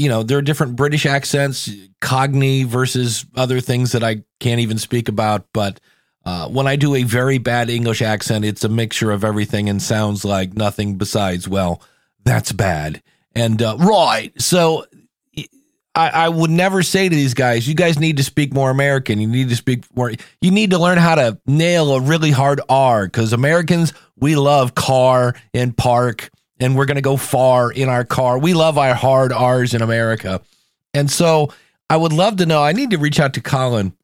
you 0.00 0.08
know, 0.08 0.22
there 0.22 0.38
are 0.38 0.42
different 0.42 0.76
British 0.76 1.04
accents, 1.04 1.70
Cockney 2.00 2.64
versus 2.64 3.26
other 3.36 3.60
things 3.60 3.92
that 3.92 4.02
I 4.02 4.24
can't 4.38 4.60
even 4.60 4.78
speak 4.78 5.10
about, 5.10 5.44
but 5.52 5.78
uh, 6.24 6.48
when 6.48 6.66
I 6.66 6.76
do 6.76 6.94
a 6.94 7.02
very 7.02 7.36
bad 7.36 7.68
English 7.68 8.00
accent, 8.00 8.46
it's 8.46 8.64
a 8.64 8.68
mixture 8.70 9.10
of 9.10 9.24
everything 9.24 9.68
and 9.68 9.80
sounds 9.80 10.24
like 10.24 10.54
nothing 10.54 10.96
besides, 10.96 11.46
well, 11.46 11.82
that's 12.24 12.50
bad. 12.50 13.02
And 13.34 13.60
uh, 13.60 13.76
right. 13.78 14.32
So 14.40 14.86
I, 15.94 16.08
I 16.08 16.28
would 16.30 16.50
never 16.50 16.82
say 16.82 17.08
to 17.08 17.14
these 17.14 17.34
guys, 17.34 17.68
you 17.68 17.74
guys 17.74 17.98
need 17.98 18.16
to 18.16 18.24
speak 18.24 18.54
more 18.54 18.70
American. 18.70 19.20
You 19.20 19.28
need 19.28 19.50
to 19.50 19.56
speak 19.56 19.84
more. 19.94 20.12
You 20.40 20.50
need 20.50 20.70
to 20.70 20.78
learn 20.78 20.96
how 20.96 21.14
to 21.16 21.38
nail 21.46 21.92
a 21.92 22.00
really 22.00 22.30
hard 22.30 22.62
R 22.70 23.04
because 23.04 23.34
Americans, 23.34 23.92
we 24.16 24.34
love 24.34 24.74
car 24.74 25.34
and 25.52 25.76
park 25.76 26.30
and 26.60 26.76
we're 26.76 26.84
going 26.84 26.96
to 26.96 27.02
go 27.02 27.16
far 27.16 27.72
in 27.72 27.88
our 27.88 28.04
car. 28.04 28.38
We 28.38 28.54
love 28.54 28.78
our 28.78 28.94
hard 28.94 29.32
R's 29.32 29.74
in 29.74 29.82
America. 29.82 30.40
And 30.94 31.10
so 31.10 31.52
I 31.88 31.96
would 31.96 32.12
love 32.12 32.36
to 32.36 32.46
know. 32.46 32.62
I 32.62 32.72
need 32.72 32.90
to 32.90 32.98
reach 32.98 33.18
out 33.18 33.34
to 33.34 33.40
Colin. 33.40 33.94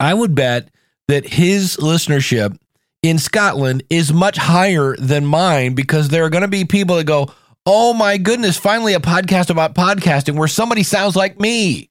I 0.00 0.14
would 0.14 0.34
bet 0.34 0.70
that 1.08 1.26
his 1.26 1.76
listenership 1.76 2.58
in 3.02 3.18
Scotland 3.18 3.84
is 3.90 4.12
much 4.12 4.36
higher 4.36 4.96
than 4.96 5.24
mine 5.26 5.74
because 5.74 6.08
there 6.08 6.24
are 6.24 6.30
going 6.30 6.42
to 6.42 6.48
be 6.48 6.64
people 6.64 6.96
that 6.96 7.04
go, 7.04 7.28
Oh 7.68 7.92
my 7.92 8.16
goodness, 8.16 8.56
finally 8.56 8.94
a 8.94 9.00
podcast 9.00 9.50
about 9.50 9.74
podcasting 9.74 10.36
where 10.36 10.46
somebody 10.46 10.84
sounds 10.84 11.16
like 11.16 11.40
me. 11.40 11.90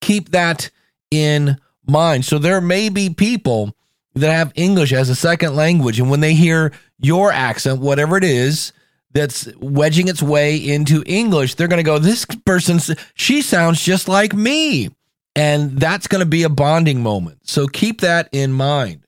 Keep 0.00 0.30
that 0.30 0.70
in 1.10 1.58
mind. 1.86 2.24
So 2.24 2.38
there 2.38 2.62
may 2.62 2.88
be 2.88 3.10
people 3.10 3.76
that 4.14 4.32
have 4.32 4.52
English 4.54 4.92
as 4.92 5.10
a 5.10 5.14
second 5.14 5.56
language, 5.56 6.00
and 6.00 6.10
when 6.10 6.20
they 6.20 6.34
hear 6.34 6.72
your 6.98 7.32
accent, 7.32 7.80
whatever 7.80 8.16
it 8.16 8.24
is, 8.24 8.72
that's 9.14 9.48
wedging 9.56 10.08
its 10.08 10.22
way 10.22 10.56
into 10.56 11.02
English, 11.06 11.54
they're 11.54 11.68
going 11.68 11.78
to 11.78 11.82
go, 11.82 11.98
This 11.98 12.24
person, 12.44 12.78
she 13.14 13.40
sounds 13.40 13.82
just 13.82 14.08
like 14.08 14.34
me. 14.34 14.90
And 15.36 15.78
that's 15.80 16.06
going 16.06 16.20
to 16.20 16.28
be 16.28 16.42
a 16.42 16.48
bonding 16.48 17.02
moment. 17.02 17.48
So 17.48 17.66
keep 17.66 18.02
that 18.02 18.28
in 18.30 18.52
mind. 18.52 19.06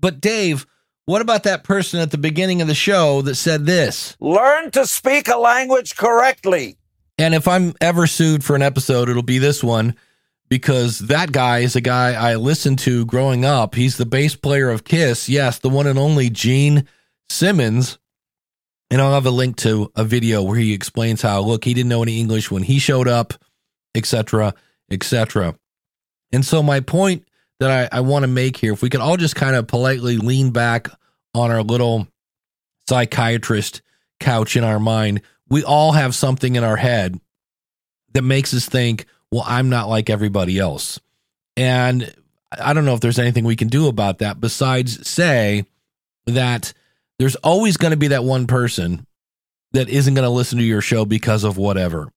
But 0.00 0.20
Dave, 0.20 0.66
what 1.04 1.20
about 1.20 1.42
that 1.42 1.64
person 1.64 2.00
at 2.00 2.10
the 2.10 2.18
beginning 2.18 2.62
of 2.62 2.68
the 2.68 2.74
show 2.74 3.22
that 3.22 3.34
said 3.34 3.66
this? 3.66 4.16
Learn 4.20 4.70
to 4.70 4.86
speak 4.86 5.28
a 5.28 5.36
language 5.36 5.96
correctly. 5.96 6.76
And 7.18 7.34
if 7.34 7.48
I'm 7.48 7.74
ever 7.80 8.06
sued 8.06 8.44
for 8.44 8.54
an 8.54 8.62
episode, 8.62 9.08
it'll 9.08 9.22
be 9.22 9.38
this 9.38 9.62
one 9.62 9.96
because 10.48 11.00
that 11.00 11.32
guy 11.32 11.58
is 11.58 11.76
a 11.76 11.80
guy 11.80 12.12
I 12.12 12.36
listened 12.36 12.78
to 12.80 13.04
growing 13.06 13.44
up. 13.44 13.74
He's 13.74 13.96
the 13.96 14.06
bass 14.06 14.36
player 14.36 14.70
of 14.70 14.84
Kiss. 14.84 15.28
Yes, 15.28 15.58
the 15.58 15.68
one 15.68 15.86
and 15.86 15.98
only 15.98 16.30
Gene 16.30 16.86
Simmons. 17.28 17.98
And 18.90 19.02
I'll 19.02 19.12
have 19.12 19.26
a 19.26 19.30
link 19.30 19.56
to 19.58 19.92
a 19.96 20.04
video 20.04 20.42
where 20.42 20.58
he 20.58 20.72
explains 20.72 21.20
how, 21.20 21.40
look, 21.42 21.64
he 21.64 21.74
didn't 21.74 21.90
know 21.90 22.02
any 22.02 22.20
English 22.20 22.50
when 22.50 22.62
he 22.62 22.78
showed 22.78 23.06
up, 23.06 23.34
etc., 23.94 24.54
etc. 24.90 25.54
And 26.32 26.44
so 26.44 26.62
my 26.62 26.80
point 26.80 27.26
that 27.60 27.90
I, 27.92 27.98
I 27.98 28.00
want 28.00 28.22
to 28.22 28.28
make 28.28 28.56
here, 28.56 28.72
if 28.72 28.82
we 28.82 28.90
could 28.90 29.00
all 29.00 29.16
just 29.16 29.36
kind 29.36 29.56
of 29.56 29.66
politely 29.66 30.16
lean 30.16 30.50
back 30.50 30.88
on 31.34 31.50
our 31.50 31.62
little 31.62 32.08
psychiatrist 32.88 33.82
couch 34.20 34.56
in 34.56 34.64
our 34.64 34.80
mind, 34.80 35.22
we 35.48 35.64
all 35.64 35.92
have 35.92 36.14
something 36.14 36.56
in 36.56 36.64
our 36.64 36.76
head 36.76 37.20
that 38.14 38.22
makes 38.22 38.54
us 38.54 38.66
think, 38.66 39.06
well, 39.30 39.44
I'm 39.46 39.68
not 39.68 39.88
like 39.88 40.08
everybody 40.08 40.58
else. 40.58 40.98
And 41.56 42.14
I 42.50 42.72
don't 42.72 42.84
know 42.84 42.94
if 42.94 43.00
there's 43.00 43.18
anything 43.18 43.44
we 43.44 43.56
can 43.56 43.68
do 43.68 43.88
about 43.88 44.18
that 44.18 44.40
besides 44.40 45.06
say 45.06 45.64
that 46.26 46.72
there's 47.18 47.36
always 47.36 47.76
going 47.76 47.90
to 47.90 47.96
be 47.96 48.08
that 48.08 48.24
one 48.24 48.46
person 48.46 49.06
that 49.72 49.88
isn't 49.88 50.14
going 50.14 50.24
to 50.24 50.30
listen 50.30 50.58
to 50.58 50.64
your 50.64 50.80
show 50.80 51.04
because 51.04 51.44
of 51.44 51.56
whatever. 51.56 52.10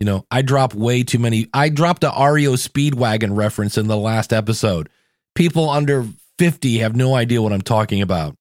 You 0.00 0.06
know, 0.06 0.24
I 0.30 0.42
drop 0.42 0.74
way 0.74 1.02
too 1.02 1.18
many. 1.18 1.48
I 1.52 1.68
dropped 1.70 2.04
a 2.04 2.08
REO 2.08 2.52
Speedwagon 2.52 3.36
reference 3.36 3.76
in 3.76 3.88
the 3.88 3.96
last 3.96 4.32
episode. 4.32 4.88
People 5.34 5.68
under 5.68 6.06
50 6.38 6.78
have 6.78 6.94
no 6.94 7.14
idea 7.14 7.42
what 7.42 7.52
I'm 7.52 7.62
talking 7.62 8.00
about. 8.00 8.36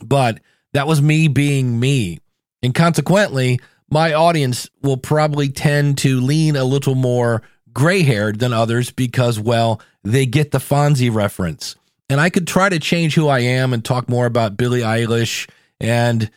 But 0.00 0.40
that 0.72 0.86
was 0.86 1.02
me 1.02 1.26
being 1.28 1.80
me. 1.80 2.20
And 2.62 2.74
consequently, 2.74 3.58
my 3.90 4.14
audience 4.14 4.68
will 4.82 4.96
probably 4.96 5.48
tend 5.48 5.98
to 5.98 6.20
lean 6.20 6.54
a 6.56 6.64
little 6.64 6.94
more 6.94 7.42
gray 7.72 8.02
haired 8.02 8.38
than 8.38 8.52
others 8.52 8.90
because, 8.90 9.40
well, 9.40 9.80
they 10.04 10.26
get 10.26 10.52
the 10.52 10.58
Fonzie 10.58 11.12
reference. 11.12 11.74
And 12.08 12.20
I 12.20 12.30
could 12.30 12.46
try 12.46 12.68
to 12.68 12.78
change 12.78 13.14
who 13.14 13.28
I 13.28 13.40
am 13.40 13.72
and 13.72 13.84
talk 13.84 14.08
more 14.08 14.26
about 14.26 14.56
Billie 14.56 14.80
Eilish 14.80 15.48
and, 15.80 16.30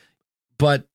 but 0.57 0.85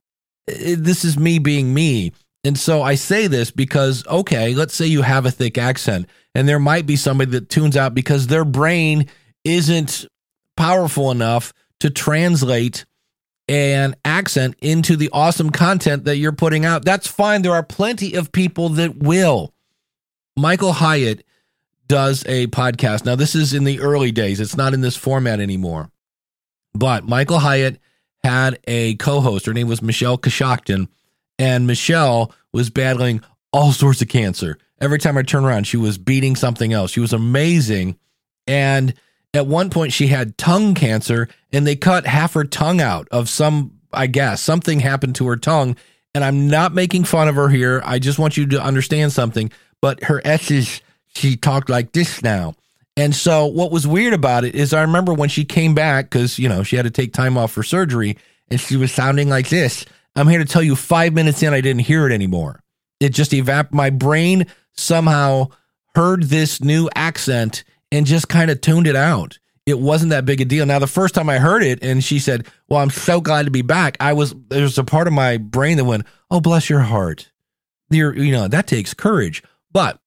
it, 0.46 0.76
this 0.76 1.04
is 1.04 1.18
me 1.18 1.38
being 1.38 1.72
me. 1.72 2.12
And 2.44 2.56
so 2.56 2.80
I 2.80 2.94
say 2.94 3.26
this 3.26 3.50
because, 3.50 4.06
okay, 4.06 4.54
let's 4.54 4.74
say 4.74 4.86
you 4.86 5.02
have 5.02 5.26
a 5.26 5.32
thick 5.32 5.58
accent, 5.58 6.08
and 6.32 6.48
there 6.48 6.60
might 6.60 6.86
be 6.86 6.94
somebody 6.94 7.32
that 7.32 7.48
tunes 7.48 7.76
out 7.76 7.92
because 7.92 8.28
their 8.28 8.44
brain 8.44 9.08
isn't 9.42 10.06
powerful 10.56 11.10
enough 11.10 11.52
to 11.80 11.90
translate 11.90 12.84
an 13.48 13.96
accent 14.04 14.54
into 14.60 14.94
the 14.94 15.10
awesome 15.12 15.50
content 15.50 16.04
that 16.04 16.18
you're 16.18 16.30
putting 16.30 16.64
out. 16.64 16.84
That's 16.84 17.08
fine. 17.08 17.42
There 17.42 17.54
are 17.54 17.64
plenty 17.64 18.14
of 18.14 18.30
people 18.30 18.68
that 18.70 18.96
will. 18.96 19.52
Michael 20.36 20.72
Hyatt 20.72 21.25
does 21.88 22.24
a 22.26 22.46
podcast. 22.48 23.04
Now, 23.04 23.14
this 23.14 23.34
is 23.34 23.54
in 23.54 23.64
the 23.64 23.80
early 23.80 24.12
days, 24.12 24.40
it's 24.40 24.56
not 24.56 24.74
in 24.74 24.80
this 24.80 24.96
format 24.96 25.40
anymore. 25.40 25.90
But 26.74 27.04
Michael 27.04 27.38
Hyatt 27.38 27.78
had 28.22 28.58
a 28.66 28.96
co 28.96 29.20
host. 29.20 29.46
Her 29.46 29.54
name 29.54 29.68
was 29.68 29.80
Michelle 29.80 30.18
Cossocton 30.18 30.88
and 31.38 31.66
Michelle 31.66 32.32
was 32.52 32.70
battling 32.70 33.22
all 33.52 33.72
sorts 33.72 34.02
of 34.02 34.08
cancer. 34.08 34.58
Every 34.80 34.98
time 34.98 35.16
I 35.16 35.22
turn 35.22 35.44
around, 35.44 35.66
she 35.66 35.76
was 35.76 35.98
beating 35.98 36.36
something 36.36 36.72
else. 36.72 36.90
She 36.90 37.00
was 37.00 37.12
amazing. 37.12 37.98
And 38.46 38.94
at 39.34 39.46
one 39.46 39.70
point, 39.70 39.92
she 39.92 40.08
had 40.08 40.38
tongue 40.38 40.74
cancer, 40.74 41.28
and 41.52 41.66
they 41.66 41.76
cut 41.76 42.06
half 42.06 42.34
her 42.34 42.44
tongue 42.44 42.80
out 42.80 43.08
of 43.10 43.28
some, 43.28 43.78
I 43.92 44.06
guess, 44.06 44.40
something 44.40 44.80
happened 44.80 45.14
to 45.16 45.26
her 45.28 45.36
tongue. 45.36 45.76
And 46.14 46.24
I'm 46.24 46.48
not 46.48 46.74
making 46.74 47.04
fun 47.04 47.28
of 47.28 47.34
her 47.34 47.48
here. 47.48 47.82
I 47.84 47.98
just 47.98 48.18
want 48.18 48.36
you 48.36 48.46
to 48.46 48.62
understand 48.62 49.12
something. 49.12 49.50
But 49.82 50.04
her 50.04 50.22
S's, 50.24 50.80
she 51.16 51.36
talked 51.36 51.68
like 51.68 51.92
this 51.92 52.22
now. 52.22 52.54
And 52.96 53.14
so, 53.14 53.46
what 53.46 53.70
was 53.70 53.86
weird 53.86 54.14
about 54.14 54.44
it 54.44 54.54
is 54.54 54.72
I 54.72 54.82
remember 54.82 55.12
when 55.12 55.28
she 55.28 55.44
came 55.44 55.74
back, 55.74 56.08
because, 56.10 56.38
you 56.38 56.48
know, 56.48 56.62
she 56.62 56.76
had 56.76 56.84
to 56.84 56.90
take 56.90 57.12
time 57.12 57.36
off 57.36 57.52
for 57.52 57.62
surgery, 57.62 58.16
and 58.48 58.60
she 58.60 58.76
was 58.76 58.92
sounding 58.92 59.28
like 59.28 59.48
this. 59.48 59.84
I'm 60.14 60.28
here 60.28 60.38
to 60.38 60.46
tell 60.46 60.62
you 60.62 60.76
five 60.76 61.12
minutes 61.12 61.42
in, 61.42 61.52
I 61.52 61.60
didn't 61.60 61.82
hear 61.82 62.06
it 62.06 62.12
anymore. 62.12 62.62
It 63.00 63.10
just 63.10 63.32
evap. 63.32 63.72
My 63.72 63.90
brain 63.90 64.46
somehow 64.72 65.48
heard 65.94 66.24
this 66.24 66.62
new 66.62 66.88
accent 66.94 67.64
and 67.92 68.06
just 68.06 68.28
kind 68.28 68.50
of 68.50 68.60
tuned 68.62 68.86
it 68.86 68.96
out. 68.96 69.38
It 69.66 69.78
wasn't 69.78 70.10
that 70.10 70.24
big 70.24 70.40
a 70.40 70.44
deal. 70.44 70.64
Now, 70.64 70.78
the 70.78 70.86
first 70.86 71.14
time 71.14 71.28
I 71.28 71.38
heard 71.38 71.62
it 71.62 71.82
and 71.82 72.02
she 72.02 72.18
said, 72.18 72.46
Well, 72.68 72.80
I'm 72.80 72.90
so 72.90 73.20
glad 73.20 73.44
to 73.44 73.50
be 73.50 73.62
back, 73.62 73.96
I 74.00 74.12
was, 74.12 74.34
there's 74.48 74.78
a 74.78 74.84
part 74.84 75.06
of 75.06 75.12
my 75.12 75.36
brain 75.36 75.76
that 75.76 75.84
went, 75.84 76.06
Oh, 76.30 76.40
bless 76.40 76.70
your 76.70 76.80
heart. 76.80 77.30
You're, 77.90 78.16
you 78.16 78.32
know, 78.32 78.48
that 78.48 78.66
takes 78.66 78.94
courage. 78.94 79.42
But 79.72 79.98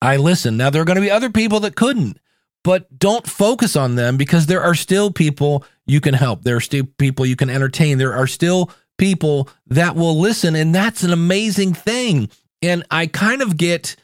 I 0.00 0.16
listened. 0.16 0.58
Now, 0.58 0.70
there 0.70 0.82
are 0.82 0.84
going 0.84 0.96
to 0.96 1.02
be 1.02 1.10
other 1.10 1.30
people 1.30 1.60
that 1.60 1.76
couldn't, 1.76 2.18
but 2.64 2.98
don't 2.98 3.26
focus 3.26 3.76
on 3.76 3.96
them 3.96 4.16
because 4.16 4.46
there 4.46 4.62
are 4.62 4.74
still 4.74 5.10
people 5.10 5.64
you 5.86 6.00
can 6.00 6.14
help. 6.14 6.42
There 6.42 6.56
are 6.56 6.60
still 6.60 6.84
people 6.98 7.26
you 7.26 7.36
can 7.36 7.50
entertain. 7.50 7.98
There 7.98 8.14
are 8.14 8.26
still 8.26 8.70
people 8.98 9.48
that 9.68 9.96
will 9.96 10.18
listen 10.18 10.54
and 10.54 10.74
that's 10.74 11.02
an 11.02 11.12
amazing 11.12 11.72
thing 11.72 12.28
and 12.60 12.84
i 12.90 13.06
kind 13.06 13.40
of 13.40 13.56
get 13.56 13.96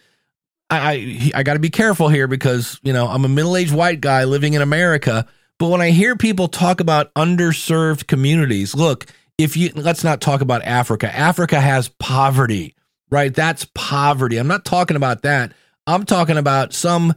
i 0.71 1.31
i, 1.35 1.41
I 1.41 1.43
got 1.43 1.55
to 1.55 1.59
be 1.59 1.69
careful 1.69 2.09
here 2.09 2.29
because 2.29 2.81
you 2.83 2.93
know 2.93 3.09
i'm 3.09 3.25
a 3.25 3.29
middle-aged 3.29 3.75
white 3.75 4.01
guy 4.01 4.25
living 4.25 4.55
in 4.55 4.63
america 4.63 5.27
but 5.59 5.69
when 5.69 5.83
i 5.83 5.91
hear 5.91 6.17
people 6.17 6.47
talk 6.49 6.81
about 6.81 7.13
underserved 7.15 8.07
communities 8.07 8.75
look 8.75 9.07
if 9.37 9.57
you 9.57 9.71
let's 9.75 10.05
not 10.05 10.21
talk 10.21 10.41
about 10.41 10.63
africa 10.65 11.13
africa 11.15 11.61
has 11.61 11.89
poverty 11.89 12.77
right 13.11 13.35
that's 13.35 13.67
poverty 13.75 14.39
i'm 14.39 14.49
not 14.49 14.65
talking 14.65 14.97
about 14.97 15.23
that 15.23 15.53
i'm 15.87 16.05
talking 16.05 16.39
about 16.39 16.73
some 16.73 17.15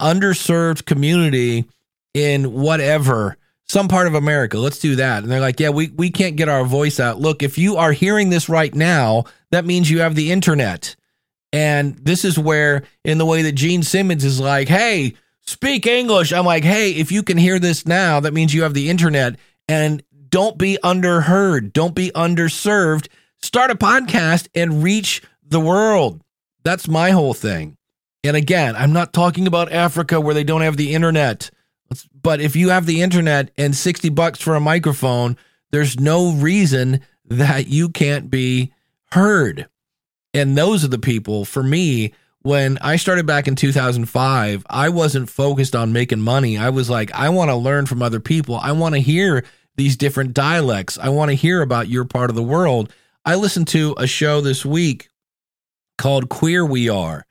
underserved 0.00 0.84
community 0.84 1.64
in 2.14 2.52
whatever 2.52 3.36
some 3.70 3.88
part 3.88 4.06
of 4.06 4.14
America. 4.14 4.58
Let's 4.58 4.78
do 4.78 4.96
that. 4.96 5.22
And 5.22 5.30
they're 5.30 5.40
like, 5.40 5.60
yeah, 5.60 5.68
we, 5.68 5.88
we 5.88 6.10
can't 6.10 6.36
get 6.36 6.48
our 6.48 6.64
voice 6.64 6.98
out. 6.98 7.20
Look, 7.20 7.42
if 7.42 7.58
you 7.58 7.76
are 7.76 7.92
hearing 7.92 8.30
this 8.30 8.48
right 8.48 8.74
now, 8.74 9.24
that 9.50 9.66
means 9.66 9.90
you 9.90 10.00
have 10.00 10.14
the 10.14 10.32
internet. 10.32 10.96
And 11.52 11.94
this 11.96 12.24
is 12.24 12.38
where, 12.38 12.84
in 13.04 13.18
the 13.18 13.26
way 13.26 13.42
that 13.42 13.52
Gene 13.52 13.82
Simmons 13.82 14.24
is 14.24 14.40
like, 14.40 14.68
hey, 14.68 15.14
speak 15.42 15.86
English. 15.86 16.32
I'm 16.32 16.44
like, 16.46 16.64
hey, 16.64 16.92
if 16.92 17.12
you 17.12 17.22
can 17.22 17.38
hear 17.38 17.58
this 17.58 17.86
now, 17.86 18.20
that 18.20 18.34
means 18.34 18.54
you 18.54 18.62
have 18.62 18.74
the 18.74 18.90
internet. 18.90 19.36
And 19.66 20.02
don't 20.28 20.58
be 20.58 20.78
underheard, 20.82 21.72
don't 21.72 21.94
be 21.94 22.10
underserved. 22.10 23.08
Start 23.40 23.70
a 23.70 23.74
podcast 23.74 24.48
and 24.54 24.82
reach 24.82 25.22
the 25.42 25.60
world. 25.60 26.22
That's 26.64 26.88
my 26.88 27.10
whole 27.10 27.34
thing. 27.34 27.77
And 28.24 28.36
again, 28.36 28.74
I'm 28.76 28.92
not 28.92 29.12
talking 29.12 29.46
about 29.46 29.72
Africa 29.72 30.20
where 30.20 30.34
they 30.34 30.44
don't 30.44 30.62
have 30.62 30.76
the 30.76 30.94
internet. 30.94 31.50
But 32.20 32.40
if 32.40 32.56
you 32.56 32.70
have 32.70 32.86
the 32.86 33.02
internet 33.02 33.50
and 33.56 33.74
60 33.74 34.08
bucks 34.10 34.40
for 34.40 34.54
a 34.54 34.60
microphone, 34.60 35.36
there's 35.70 35.98
no 35.98 36.32
reason 36.32 37.00
that 37.26 37.68
you 37.68 37.88
can't 37.88 38.30
be 38.30 38.72
heard. 39.12 39.68
And 40.34 40.56
those 40.56 40.84
are 40.84 40.88
the 40.88 40.98
people 40.98 41.44
for 41.44 41.62
me. 41.62 42.12
When 42.42 42.78
I 42.78 42.96
started 42.96 43.26
back 43.26 43.48
in 43.48 43.56
2005, 43.56 44.66
I 44.70 44.88
wasn't 44.90 45.28
focused 45.28 45.74
on 45.74 45.92
making 45.92 46.20
money. 46.20 46.56
I 46.56 46.70
was 46.70 46.88
like, 46.88 47.12
I 47.12 47.28
want 47.30 47.50
to 47.50 47.56
learn 47.56 47.86
from 47.86 48.02
other 48.02 48.20
people. 48.20 48.56
I 48.56 48.72
want 48.72 48.94
to 48.94 49.00
hear 49.00 49.44
these 49.76 49.96
different 49.96 50.34
dialects. 50.34 50.98
I 50.98 51.08
want 51.08 51.30
to 51.30 51.34
hear 51.34 51.62
about 51.62 51.88
your 51.88 52.04
part 52.04 52.30
of 52.30 52.36
the 52.36 52.42
world. 52.42 52.92
I 53.24 53.34
listened 53.34 53.68
to 53.68 53.94
a 53.98 54.06
show 54.06 54.40
this 54.40 54.64
week 54.64 55.08
called 55.98 56.28
Queer 56.28 56.64
We 56.64 56.88
Are. 56.88 57.26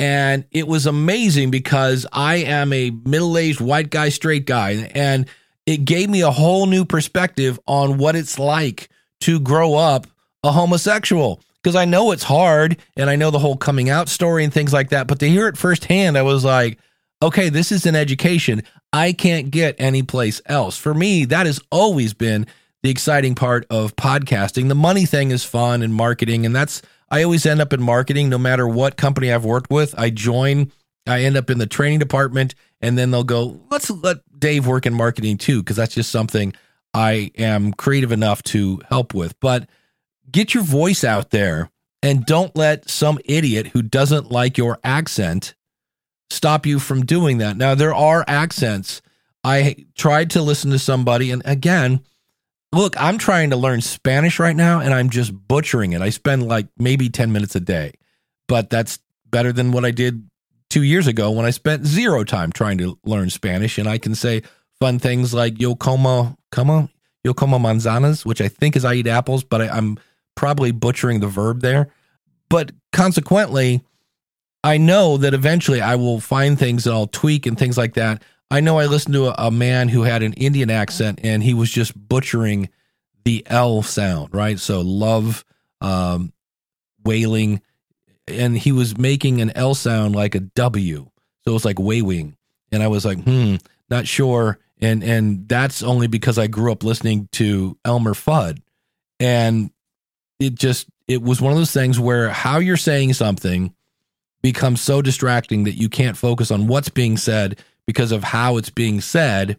And 0.00 0.46
it 0.50 0.66
was 0.66 0.86
amazing 0.86 1.50
because 1.50 2.06
I 2.10 2.36
am 2.36 2.72
a 2.72 2.88
middle 2.88 3.36
aged 3.36 3.60
white 3.60 3.90
guy, 3.90 4.08
straight 4.08 4.46
guy. 4.46 4.90
And 4.94 5.26
it 5.66 5.84
gave 5.84 6.08
me 6.08 6.22
a 6.22 6.30
whole 6.30 6.64
new 6.64 6.86
perspective 6.86 7.60
on 7.66 7.98
what 7.98 8.16
it's 8.16 8.38
like 8.38 8.88
to 9.20 9.38
grow 9.38 9.74
up 9.74 10.06
a 10.42 10.52
homosexual. 10.52 11.42
Because 11.62 11.76
I 11.76 11.84
know 11.84 12.12
it's 12.12 12.22
hard 12.22 12.78
and 12.96 13.10
I 13.10 13.16
know 13.16 13.30
the 13.30 13.38
whole 13.38 13.58
coming 13.58 13.90
out 13.90 14.08
story 14.08 14.42
and 14.42 14.50
things 14.50 14.72
like 14.72 14.88
that. 14.88 15.06
But 15.06 15.20
to 15.20 15.28
hear 15.28 15.46
it 15.48 15.58
firsthand, 15.58 16.16
I 16.16 16.22
was 16.22 16.46
like, 16.46 16.78
okay, 17.22 17.50
this 17.50 17.70
is 17.70 17.84
an 17.84 17.94
education 17.94 18.62
I 18.94 19.12
can't 19.12 19.50
get 19.50 19.76
anyplace 19.78 20.40
else. 20.46 20.78
For 20.78 20.94
me, 20.94 21.26
that 21.26 21.44
has 21.44 21.60
always 21.70 22.14
been 22.14 22.46
the 22.82 22.88
exciting 22.88 23.34
part 23.34 23.66
of 23.68 23.94
podcasting. 23.96 24.68
The 24.68 24.74
money 24.74 25.04
thing 25.04 25.30
is 25.30 25.44
fun 25.44 25.82
and 25.82 25.92
marketing, 25.92 26.46
and 26.46 26.56
that's 26.56 26.80
I 27.10 27.22
always 27.22 27.44
end 27.44 27.60
up 27.60 27.72
in 27.72 27.82
marketing 27.82 28.28
no 28.28 28.38
matter 28.38 28.68
what 28.68 28.96
company 28.96 29.32
I've 29.32 29.44
worked 29.44 29.70
with. 29.70 29.98
I 29.98 30.10
join, 30.10 30.70
I 31.06 31.22
end 31.22 31.36
up 31.36 31.50
in 31.50 31.58
the 31.58 31.66
training 31.66 31.98
department, 31.98 32.54
and 32.80 32.96
then 32.96 33.10
they'll 33.10 33.24
go, 33.24 33.60
let's 33.70 33.90
let 33.90 34.18
Dave 34.38 34.66
work 34.66 34.86
in 34.86 34.94
marketing 34.94 35.38
too, 35.38 35.60
because 35.60 35.76
that's 35.76 35.94
just 35.94 36.10
something 36.10 36.52
I 36.94 37.32
am 37.36 37.72
creative 37.72 38.12
enough 38.12 38.42
to 38.44 38.80
help 38.88 39.12
with. 39.14 39.38
But 39.40 39.68
get 40.30 40.54
your 40.54 40.62
voice 40.62 41.04
out 41.04 41.30
there 41.30 41.70
and 42.02 42.24
don't 42.24 42.54
let 42.56 42.88
some 42.88 43.18
idiot 43.24 43.68
who 43.68 43.82
doesn't 43.82 44.30
like 44.30 44.56
your 44.56 44.78
accent 44.84 45.54
stop 46.30 46.64
you 46.64 46.78
from 46.78 47.04
doing 47.04 47.38
that. 47.38 47.56
Now, 47.56 47.74
there 47.74 47.94
are 47.94 48.24
accents. 48.28 49.02
I 49.42 49.86
tried 49.96 50.30
to 50.30 50.42
listen 50.42 50.70
to 50.70 50.78
somebody, 50.78 51.30
and 51.30 51.42
again, 51.44 52.00
look, 52.72 52.94
I'm 53.00 53.18
trying 53.18 53.50
to 53.50 53.56
learn 53.56 53.80
Spanish 53.80 54.38
right 54.38 54.56
now 54.56 54.80
and 54.80 54.94
I'm 54.94 55.10
just 55.10 55.32
butchering 55.48 55.92
it. 55.92 56.02
I 56.02 56.10
spend 56.10 56.46
like 56.46 56.68
maybe 56.78 57.08
10 57.08 57.32
minutes 57.32 57.54
a 57.54 57.60
day, 57.60 57.94
but 58.48 58.70
that's 58.70 58.98
better 59.30 59.52
than 59.52 59.72
what 59.72 59.84
I 59.84 59.90
did 59.90 60.28
two 60.68 60.82
years 60.82 61.06
ago 61.06 61.30
when 61.30 61.46
I 61.46 61.50
spent 61.50 61.84
zero 61.84 62.24
time 62.24 62.52
trying 62.52 62.78
to 62.78 62.98
learn 63.04 63.30
Spanish. 63.30 63.78
And 63.78 63.88
I 63.88 63.98
can 63.98 64.14
say 64.14 64.42
fun 64.78 64.98
things 64.98 65.34
like 65.34 65.60
yo 65.60 65.74
como, 65.74 66.36
como, 66.52 66.88
yo 67.24 67.34
como 67.34 67.58
manzanas, 67.58 68.24
which 68.24 68.40
I 68.40 68.48
think 68.48 68.76
is 68.76 68.84
I 68.84 68.94
eat 68.94 69.06
apples, 69.06 69.44
but 69.44 69.62
I, 69.62 69.68
I'm 69.68 69.98
probably 70.36 70.70
butchering 70.70 71.20
the 71.20 71.26
verb 71.26 71.60
there. 71.60 71.92
But 72.48 72.72
consequently, 72.92 73.82
I 74.62 74.76
know 74.76 75.16
that 75.16 75.34
eventually 75.34 75.80
I 75.80 75.96
will 75.96 76.20
find 76.20 76.58
things 76.58 76.84
that 76.84 76.92
I'll 76.92 77.06
tweak 77.06 77.46
and 77.46 77.58
things 77.58 77.78
like 77.78 77.94
that. 77.94 78.22
I 78.50 78.60
know 78.60 78.78
I 78.78 78.86
listened 78.86 79.14
to 79.14 79.28
a, 79.28 79.46
a, 79.46 79.50
man 79.50 79.88
who 79.88 80.02
had 80.02 80.22
an 80.22 80.32
Indian 80.32 80.70
accent 80.70 81.20
and 81.22 81.42
he 81.42 81.54
was 81.54 81.70
just 81.70 81.96
butchering 82.08 82.68
the 83.24 83.44
L 83.46 83.82
sound, 83.82 84.34
right? 84.34 84.58
So 84.58 84.80
love, 84.80 85.44
um, 85.80 86.32
wailing, 87.04 87.62
and 88.26 88.56
he 88.56 88.72
was 88.72 88.98
making 88.98 89.40
an 89.40 89.52
L 89.54 89.74
sound 89.74 90.16
like 90.16 90.34
a 90.34 90.40
W. 90.40 91.10
So 91.44 91.50
it 91.50 91.54
was 91.54 91.64
like 91.64 91.78
wailing. 91.78 92.36
And 92.72 92.82
I 92.82 92.88
was 92.88 93.04
like, 93.04 93.22
hmm, 93.22 93.56
not 93.88 94.06
sure. 94.06 94.58
And 94.80 95.04
and 95.04 95.48
that's 95.48 95.82
only 95.82 96.06
because 96.06 96.38
I 96.38 96.46
grew 96.46 96.72
up 96.72 96.82
listening 96.82 97.28
to 97.32 97.76
Elmer 97.84 98.14
Fudd. 98.14 98.62
And 99.18 99.70
it 100.38 100.54
just 100.54 100.88
it 101.06 101.22
was 101.22 101.40
one 101.40 101.52
of 101.52 101.58
those 101.58 101.72
things 101.72 102.00
where 102.00 102.30
how 102.30 102.58
you're 102.58 102.76
saying 102.76 103.12
something 103.12 103.74
becomes 104.42 104.80
so 104.80 105.02
distracting 105.02 105.64
that 105.64 105.74
you 105.74 105.88
can't 105.88 106.16
focus 106.16 106.50
on 106.50 106.66
what's 106.66 106.88
being 106.88 107.16
said 107.16 107.58
because 107.90 108.12
of 108.12 108.22
how 108.22 108.56
it's 108.56 108.70
being 108.70 109.00
said, 109.00 109.56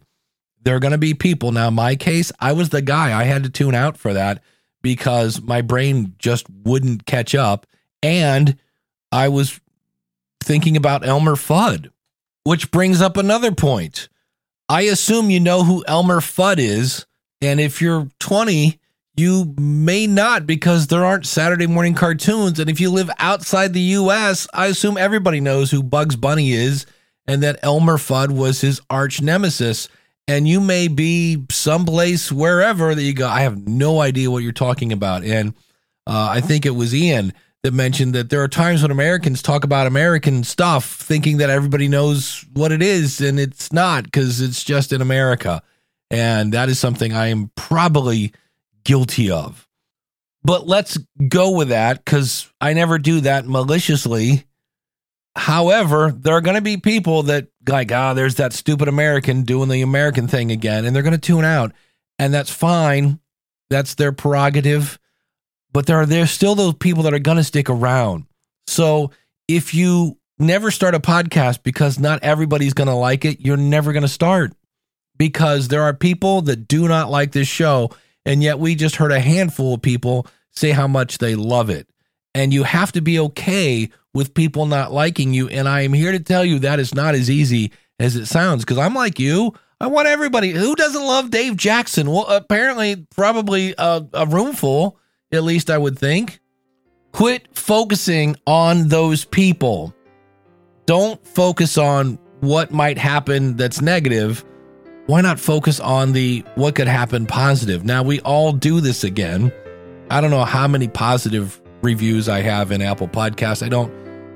there 0.62 0.74
are 0.74 0.80
going 0.80 0.92
to 0.92 0.96
be 0.96 1.12
people. 1.12 1.52
Now, 1.52 1.68
my 1.68 1.96
case, 1.96 2.32
I 2.40 2.54
was 2.54 2.70
the 2.70 2.80
guy. 2.80 3.12
I 3.14 3.24
had 3.24 3.42
to 3.42 3.50
tune 3.50 3.74
out 3.74 3.98
for 3.98 4.14
that 4.14 4.42
because 4.80 5.42
my 5.42 5.60
brain 5.60 6.14
just 6.18 6.46
wouldn't 6.48 7.04
catch 7.04 7.34
up. 7.34 7.66
And 8.02 8.56
I 9.12 9.28
was 9.28 9.60
thinking 10.42 10.78
about 10.78 11.06
Elmer 11.06 11.34
Fudd, 11.34 11.90
which 12.44 12.70
brings 12.70 13.02
up 13.02 13.18
another 13.18 13.52
point. 13.52 14.08
I 14.66 14.84
assume 14.84 15.28
you 15.28 15.38
know 15.38 15.62
who 15.62 15.84
Elmer 15.86 16.20
Fudd 16.20 16.56
is. 16.58 17.04
And 17.42 17.60
if 17.60 17.82
you're 17.82 18.08
20, 18.18 18.80
you 19.14 19.54
may 19.60 20.06
not 20.06 20.46
because 20.46 20.86
there 20.86 21.04
aren't 21.04 21.26
Saturday 21.26 21.66
morning 21.66 21.92
cartoons. 21.92 22.58
And 22.58 22.70
if 22.70 22.80
you 22.80 22.88
live 22.90 23.10
outside 23.18 23.74
the 23.74 23.80
US, 23.80 24.48
I 24.54 24.68
assume 24.68 24.96
everybody 24.96 25.40
knows 25.40 25.70
who 25.70 25.82
Bugs 25.82 26.16
Bunny 26.16 26.52
is 26.52 26.86
and 27.26 27.42
that 27.42 27.58
Elmer 27.62 27.96
Fudd 27.96 28.30
was 28.30 28.60
his 28.60 28.80
arch 28.90 29.22
nemesis. 29.22 29.88
And 30.28 30.46
you 30.46 30.60
may 30.60 30.88
be 30.88 31.44
someplace 31.50 32.30
wherever 32.30 32.94
that 32.94 33.02
you 33.02 33.12
go. 33.12 33.28
I 33.28 33.40
have 33.40 33.66
no 33.66 34.00
idea 34.00 34.30
what 34.30 34.42
you're 34.42 34.52
talking 34.52 34.92
about. 34.92 35.24
And 35.24 35.54
uh, 36.06 36.28
I 36.30 36.40
think 36.40 36.64
it 36.64 36.70
was 36.70 36.94
Ian 36.94 37.32
that 37.62 37.72
mentioned 37.72 38.14
that 38.14 38.30
there 38.30 38.42
are 38.42 38.48
times 38.48 38.82
when 38.82 38.90
Americans 38.90 39.40
talk 39.40 39.64
about 39.64 39.86
American 39.86 40.42
stuff 40.42 40.84
thinking 40.96 41.36
that 41.38 41.50
everybody 41.50 41.88
knows 41.88 42.44
what 42.52 42.72
it 42.72 42.82
is, 42.82 43.20
and 43.20 43.38
it's 43.38 43.72
not 43.72 44.04
because 44.04 44.40
it's 44.40 44.64
just 44.64 44.92
in 44.92 45.00
America. 45.00 45.62
And 46.10 46.52
that 46.52 46.68
is 46.68 46.78
something 46.78 47.12
I 47.12 47.28
am 47.28 47.50
probably 47.54 48.32
guilty 48.84 49.30
of. 49.30 49.68
But 50.44 50.66
let's 50.66 50.98
go 51.28 51.52
with 51.52 51.68
that 51.68 52.04
because 52.04 52.50
I 52.60 52.72
never 52.72 52.98
do 52.98 53.20
that 53.20 53.46
maliciously. 53.46 54.44
However, 55.34 56.12
there 56.12 56.34
are 56.34 56.42
going 56.42 56.56
to 56.56 56.62
be 56.62 56.76
people 56.76 57.24
that 57.24 57.48
like, 57.66 57.90
ah, 57.90 58.14
there's 58.14 58.34
that 58.34 58.52
stupid 58.52 58.88
American 58.88 59.42
doing 59.42 59.68
the 59.68 59.82
American 59.82 60.28
thing 60.28 60.52
again, 60.52 60.84
and 60.84 60.94
they're 60.94 61.02
going 61.02 61.12
to 61.12 61.18
tune 61.18 61.44
out, 61.44 61.72
and 62.18 62.34
that's 62.34 62.50
fine. 62.50 63.18
That's 63.70 63.94
their 63.94 64.12
prerogative. 64.12 64.98
But 65.72 65.86
there 65.86 65.96
are 65.96 66.06
there's 66.06 66.30
still 66.30 66.54
those 66.54 66.74
people 66.74 67.04
that 67.04 67.14
are 67.14 67.18
going 67.18 67.38
to 67.38 67.44
stick 67.44 67.70
around. 67.70 68.26
So 68.66 69.10
if 69.48 69.72
you 69.72 70.18
never 70.38 70.70
start 70.70 70.94
a 70.94 71.00
podcast 71.00 71.62
because 71.62 71.98
not 71.98 72.22
everybody's 72.22 72.74
going 72.74 72.88
to 72.88 72.94
like 72.94 73.24
it, 73.24 73.40
you're 73.40 73.56
never 73.56 73.92
going 73.92 74.02
to 74.02 74.08
start 74.08 74.52
because 75.16 75.68
there 75.68 75.82
are 75.82 75.94
people 75.94 76.42
that 76.42 76.68
do 76.68 76.88
not 76.88 77.10
like 77.10 77.32
this 77.32 77.48
show, 77.48 77.90
and 78.26 78.42
yet 78.42 78.58
we 78.58 78.74
just 78.74 78.96
heard 78.96 79.12
a 79.12 79.20
handful 79.20 79.74
of 79.74 79.82
people 79.82 80.26
say 80.50 80.70
how 80.70 80.86
much 80.86 81.18
they 81.18 81.34
love 81.34 81.70
it. 81.70 81.88
And 82.34 82.52
you 82.52 82.64
have 82.64 82.92
to 82.92 83.00
be 83.00 83.18
okay 83.18 83.90
with 84.14 84.34
people 84.34 84.66
not 84.66 84.92
liking 84.92 85.32
you. 85.32 85.48
And 85.48 85.68
I 85.68 85.82
am 85.82 85.92
here 85.92 86.12
to 86.12 86.20
tell 86.20 86.44
you 86.44 86.58
that 86.60 86.80
is 86.80 86.94
not 86.94 87.14
as 87.14 87.30
easy 87.30 87.72
as 87.98 88.16
it 88.16 88.26
sounds 88.26 88.64
because 88.64 88.78
I'm 88.78 88.94
like 88.94 89.18
you. 89.18 89.54
I 89.80 89.86
want 89.88 90.06
everybody 90.06 90.50
who 90.50 90.76
doesn't 90.76 91.02
love 91.02 91.30
Dave 91.30 91.56
Jackson. 91.56 92.08
Well, 92.10 92.26
apparently, 92.26 93.06
probably 93.16 93.74
a, 93.76 94.06
a 94.12 94.26
room 94.26 94.54
full, 94.54 94.98
at 95.32 95.42
least 95.42 95.70
I 95.70 95.78
would 95.78 95.98
think. 95.98 96.40
Quit 97.12 97.48
focusing 97.56 98.36
on 98.46 98.88
those 98.88 99.24
people. 99.24 99.92
Don't 100.86 101.24
focus 101.26 101.78
on 101.78 102.18
what 102.40 102.70
might 102.70 102.96
happen 102.96 103.56
that's 103.56 103.80
negative. 103.80 104.44
Why 105.06 105.20
not 105.20 105.40
focus 105.40 105.80
on 105.80 106.12
the 106.12 106.44
what 106.54 106.74
could 106.76 106.86
happen 106.86 107.26
positive? 107.26 107.84
Now, 107.84 108.02
we 108.02 108.20
all 108.20 108.52
do 108.52 108.80
this 108.80 109.02
again. 109.02 109.52
I 110.10 110.20
don't 110.20 110.30
know 110.30 110.44
how 110.44 110.68
many 110.68 110.86
positive 110.86 111.60
reviews 111.82 112.28
I 112.28 112.40
have 112.40 112.70
in 112.70 112.82
Apple 112.82 113.08
Podcasts. 113.08 113.64
I 113.64 113.68
don't 113.68 113.92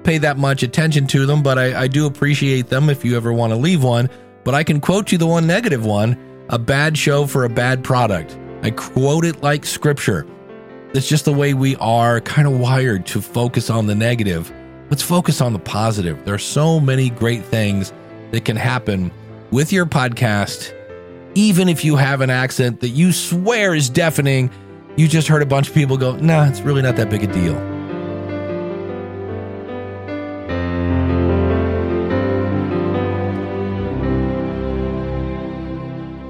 pay 0.07 0.19
that 0.19 0.39
much 0.39 0.63
attention 0.63 1.07
to 1.09 1.27
them, 1.27 1.43
but 1.43 1.59
I, 1.59 1.83
I 1.83 1.89
do 1.89 2.07
appreciate 2.07 2.69
them 2.69 2.89
if 2.89 3.05
you 3.05 3.17
ever 3.17 3.33
want 3.33 3.53
to 3.53 3.57
leave 3.57 3.83
one. 3.83 4.09
But 4.45 4.55
I 4.55 4.63
can 4.63 4.81
quote 4.81 5.11
you 5.11 5.19
the 5.19 5.27
one 5.27 5.47
negative 5.47 5.85
one 5.85 6.17
a 6.49 6.59
bad 6.59 6.97
show 6.97 7.27
for 7.27 7.45
a 7.45 7.49
bad 7.49 7.83
product. 7.83 8.39
I 8.63 8.71
quote 8.71 9.25
it 9.25 9.43
like 9.43 9.67
scripture. 9.67 10.25
It's 10.95 11.09
just 11.09 11.25
the 11.25 11.33
way 11.33 11.53
we 11.55 11.75
are 11.77 12.21
kind 12.21 12.47
of 12.47 12.61
wired 12.61 13.05
to 13.07 13.21
focus 13.21 13.69
on 13.69 13.87
the 13.87 13.95
negative. 13.97 14.53
Let's 14.89 15.03
focus 15.03 15.41
on 15.41 15.53
the 15.53 15.59
positive. 15.59 16.25
There 16.25 16.35
are 16.35 16.39
so 16.39 16.79
many 16.79 17.11
great 17.11 17.45
things 17.45 17.93
that 18.31 18.45
can 18.45 18.57
happen 18.57 19.11
with 19.51 19.73
your 19.73 19.87
podcast 19.87 20.73
even 21.37 21.69
if 21.69 21.85
you 21.85 21.97
have 21.97 22.23
an 22.23 22.31
accent 22.31 22.81
that 22.81 22.89
you 22.89 23.13
swear 23.13 23.75
is 23.75 23.91
deafening, 23.91 24.51
you 24.97 25.07
just 25.07 25.29
heard 25.29 25.43
a 25.43 25.47
bunch 25.47 25.69
of 25.69 25.75
people 25.75 25.99
go, 25.99 26.17
nah, 26.17 26.49
it's 26.49 26.63
really 26.63 26.81
not 26.81 26.97
that 26.97 27.11
big 27.11 27.23
a 27.23 27.27
deal. 27.27 27.76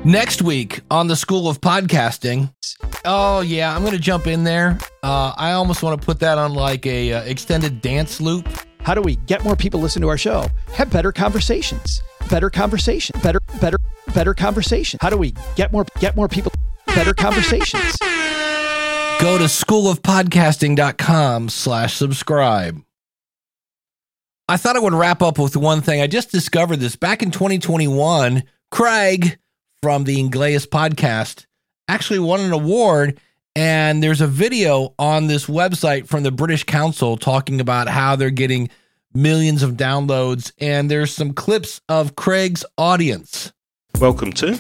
Next 0.07 0.41
week 0.41 0.81
on 0.89 1.09
the 1.09 1.17
School 1.17 1.49
of 1.49 1.61
Podcasting. 1.61 2.55
Oh 3.05 3.41
yeah, 3.41 3.75
I'm 3.75 3.83
gonna 3.83 3.99
jump 3.99 4.29
in 4.29 4.45
there. 4.45 4.79
Uh, 5.03 5.35
I 5.37 5.51
almost 5.51 5.83
want 5.83 6.01
to 6.01 6.07
put 6.07 6.21
that 6.21 6.39
on 6.39 6.55
like 6.55 6.87
a 6.87 7.13
uh, 7.13 7.23
extended 7.23 7.81
dance 7.81 8.21
loop. 8.21 8.47
How 8.83 8.95
do 8.95 9.03
we 9.03 9.17
get 9.17 9.43
more 9.43 9.57
people 9.57 9.81
listen 9.81 10.01
to 10.03 10.09
our 10.09 10.17
show? 10.17 10.47
Have 10.75 10.93
better 10.93 11.11
conversations. 11.11 12.01
Better 12.31 12.51
conversation. 12.51 13.19
Better, 13.21 13.41
better, 13.61 13.79
better 14.15 14.33
conversation. 14.33 15.01
How 15.03 15.11
do 15.11 15.17
we 15.17 15.35
get 15.57 15.73
more 15.73 15.85
get 15.99 16.15
more 16.15 16.29
people? 16.29 16.53
Better 16.87 17.13
conversations. 17.13 17.97
Go 19.19 19.39
to 19.39 19.47
schoolofpodcasting.com 19.47 21.49
slash 21.49 21.95
subscribe. 21.95 22.81
I 24.49 24.57
thought 24.57 24.77
I 24.77 24.79
would 24.79 24.95
wrap 24.95 25.21
up 25.21 25.37
with 25.37 25.57
one 25.57 25.81
thing. 25.81 26.01
I 26.01 26.07
just 26.07 26.31
discovered 26.31 26.77
this 26.77 26.95
back 26.95 27.25
in 27.25 27.33
2021. 27.33 28.45
Craig 28.71 29.39
from 29.83 30.05
the 30.05 30.17
Inglés 30.17 30.67
podcast 30.67 31.47
actually 31.89 32.19
won 32.19 32.41
an 32.41 32.53
award. 32.53 33.21
And 33.55 34.03
there's 34.03 34.21
a 34.21 34.27
video 34.27 34.95
on 34.99 35.29
this 35.29 35.47
website 35.47 36.07
from 36.07 36.23
the 36.23 36.31
British 36.31 36.65
Council 36.65 37.17
talking 37.17 37.61
about 37.61 37.89
how 37.89 38.17
they're 38.17 38.31
getting 38.31 38.69
millions 39.15 39.63
of 39.63 39.73
downloads. 39.73 40.53
And 40.59 40.91
there's 40.91 41.15
some 41.15 41.33
clips 41.33 41.81
of 41.89 42.17
Craig's 42.17 42.65
audience. 42.77 43.53
Welcome 43.99 44.33
to 44.35 44.59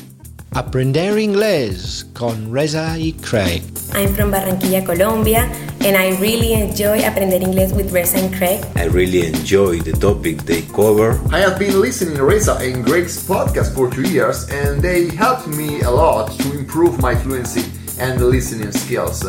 Aprender 0.57 1.19
Inglés 1.19 2.07
con 2.15 2.51
Reza 2.51 2.99
y 2.99 3.13
Craig. 3.21 3.63
I'm 3.95 4.15
from 4.15 4.31
Barranquilla, 4.31 4.83
Colombia, 4.87 5.53
and 5.85 5.99
I 5.99 6.19
really 6.19 6.55
enjoy 6.55 7.05
Aprender 7.05 7.39
Inglés 7.41 7.77
with 7.77 7.93
Reza 7.93 8.17
and 8.17 8.35
Craig. 8.35 8.65
I 8.75 8.85
really 8.85 9.27
enjoy 9.27 9.81
the 9.81 9.93
topic 9.93 10.45
they 10.45 10.63
cover. 10.63 11.21
I 11.31 11.41
have 11.41 11.59
been 11.59 11.79
listening 11.79 12.17
to 12.17 12.25
Reza 12.25 12.55
and 12.55 12.87
Craig's 12.87 13.23
podcast 13.29 13.75
for 13.75 13.91
two 13.91 14.09
years, 14.11 14.49
and 14.49 14.81
they 14.81 15.15
helped 15.15 15.47
me 15.47 15.83
a 15.83 15.91
lot 15.91 16.33
to 16.41 16.59
improve 16.59 17.03
my 17.03 17.15
fluency 17.15 17.71
and 18.01 18.19
listening 18.19 18.73
skills. 18.73 19.27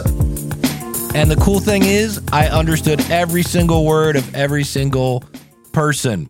And 1.14 1.30
the 1.30 1.38
cool 1.42 1.60
thing 1.60 1.84
is, 1.84 2.22
I 2.32 2.48
understood 2.48 3.02
every 3.12 3.44
single 3.44 3.84
word 3.84 4.16
of 4.16 4.34
every 4.34 4.64
single 4.64 5.26
person. 5.74 6.30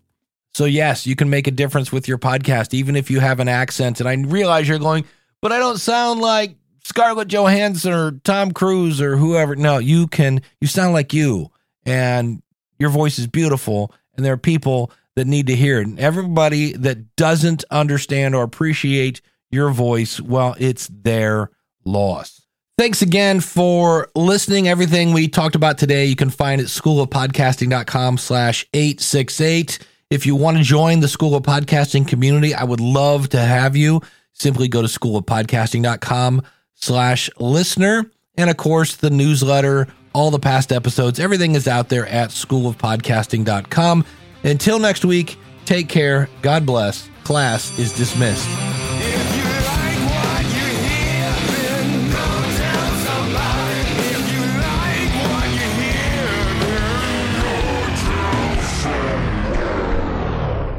So, 0.58 0.66
yes, 0.66 1.06
you 1.06 1.16
can 1.16 1.30
make 1.30 1.46
a 1.46 1.52
difference 1.52 1.92
with 1.92 2.08
your 2.08 2.18
podcast, 2.18 2.74
even 2.74 2.96
if 2.96 3.12
you 3.12 3.20
have 3.20 3.40
an 3.40 3.48
accent. 3.48 4.00
And 4.00 4.10
I 4.10 4.16
realize 4.16 4.68
you're 4.68 4.80
going, 4.80 5.06
but 5.40 5.52
I 5.52 5.60
don't 5.60 5.78
sound 5.78 6.20
like 6.20 6.56
Scarlett 6.84 7.28
Johansson 7.28 7.94
or 7.94 8.14
Tom 8.24 8.52
Cruise 8.52 9.00
or 9.00 9.18
whoever. 9.18 9.56
No, 9.56 9.78
you 9.78 10.08
can, 10.08 10.42
you 10.60 10.68
sound 10.68 10.94
like 10.94 11.14
you, 11.14 11.52
and 11.86 12.42
your 12.80 12.90
voice 12.90 13.20
is 13.20 13.28
beautiful. 13.28 13.94
And 14.16 14.26
there 14.26 14.34
are 14.34 14.38
people 14.38 14.90
that 15.16 15.28
need 15.28 15.46
to 15.46 15.56
hear 15.56 15.80
it. 15.80 15.86
And 15.86 16.00
everybody 16.00 16.74
that 16.74 17.16
doesn't 17.16 17.64
understand 17.70 18.34
or 18.34 18.42
appreciate 18.42 19.22
your 19.52 19.70
voice, 19.70 20.20
well, 20.20 20.56
it's 20.58 20.88
their 20.88 21.52
loss. 21.86 22.42
Thanks 22.80 23.04
again 23.04 23.42
for 23.42 24.10
listening. 24.16 24.68
Everything 24.68 25.14
we 25.14 25.28
talked 25.28 25.54
about 25.54 25.78
today, 25.78 26.06
you 26.06 26.16
can 26.16 26.32
find 26.32 26.60
at 26.60 26.66
schoolofpodcasting.com 26.66 28.18
slash 28.18 28.66
868. 28.74 29.78
If 30.10 30.26
you 30.26 30.36
want 30.36 30.58
to 30.58 30.64
join 30.64 31.02
the 31.02 31.10
School 31.10 31.36
of 31.36 31.44
Podcasting 31.44 32.08
community, 32.08 32.54
I 32.54 32.64
would 32.64 32.80
love 32.80 33.28
to 33.30 33.40
have 33.40 33.76
you. 33.76 34.02
Simply 34.32 34.70
go 34.70 34.82
to 34.82 34.88
schoolofpodcasting.com 34.88 36.44
slash 36.76 37.30
listener. 37.40 38.10
And 38.38 38.50
of 38.50 38.56
course, 38.56 38.96
the 38.96 39.10
newsletter, 39.10 39.88
all 40.14 40.32
the 40.32 40.40
past 40.40 40.72
episodes, 40.72 41.20
everything 41.20 41.56
is 41.56 41.68
out 41.68 41.90
there 41.90 42.08
at 42.08 42.30
schoolofpodcasting.com. 42.30 44.06
Until 44.44 44.80
next 44.80 45.04
week, 45.04 45.38
take 45.66 45.90
care. 45.90 46.30
God 46.42 46.66
bless. 46.66 47.10
Class 47.26 47.78
is 47.78 47.92
dismissed. 47.92 48.48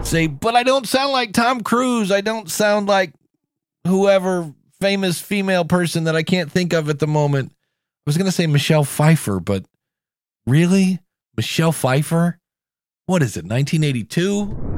Say, 0.08 0.26
but 0.26 0.56
I 0.56 0.62
don't 0.62 0.88
sound 0.88 1.12
like 1.12 1.32
Tom 1.32 1.62
Cruise. 1.62 2.10
I 2.10 2.20
don't 2.20 2.50
sound 2.50 2.88
like 2.88 3.12
whoever 3.86 4.52
famous 4.80 5.20
female 5.20 5.64
person 5.64 6.04
that 6.04 6.16
I 6.16 6.22
can't 6.22 6.50
think 6.50 6.72
of 6.72 6.88
at 6.88 6.98
the 6.98 7.06
moment. 7.06 7.52
I 7.52 7.56
was 8.06 8.16
going 8.16 8.26
to 8.26 8.32
say 8.32 8.46
Michelle 8.46 8.84
Pfeiffer, 8.84 9.38
but 9.40 9.64
really? 10.46 11.00
Michelle 11.36 11.72
Pfeiffer? 11.72 12.38
What 13.06 13.22
is 13.22 13.36
it, 13.36 13.44
1982? 13.44 14.77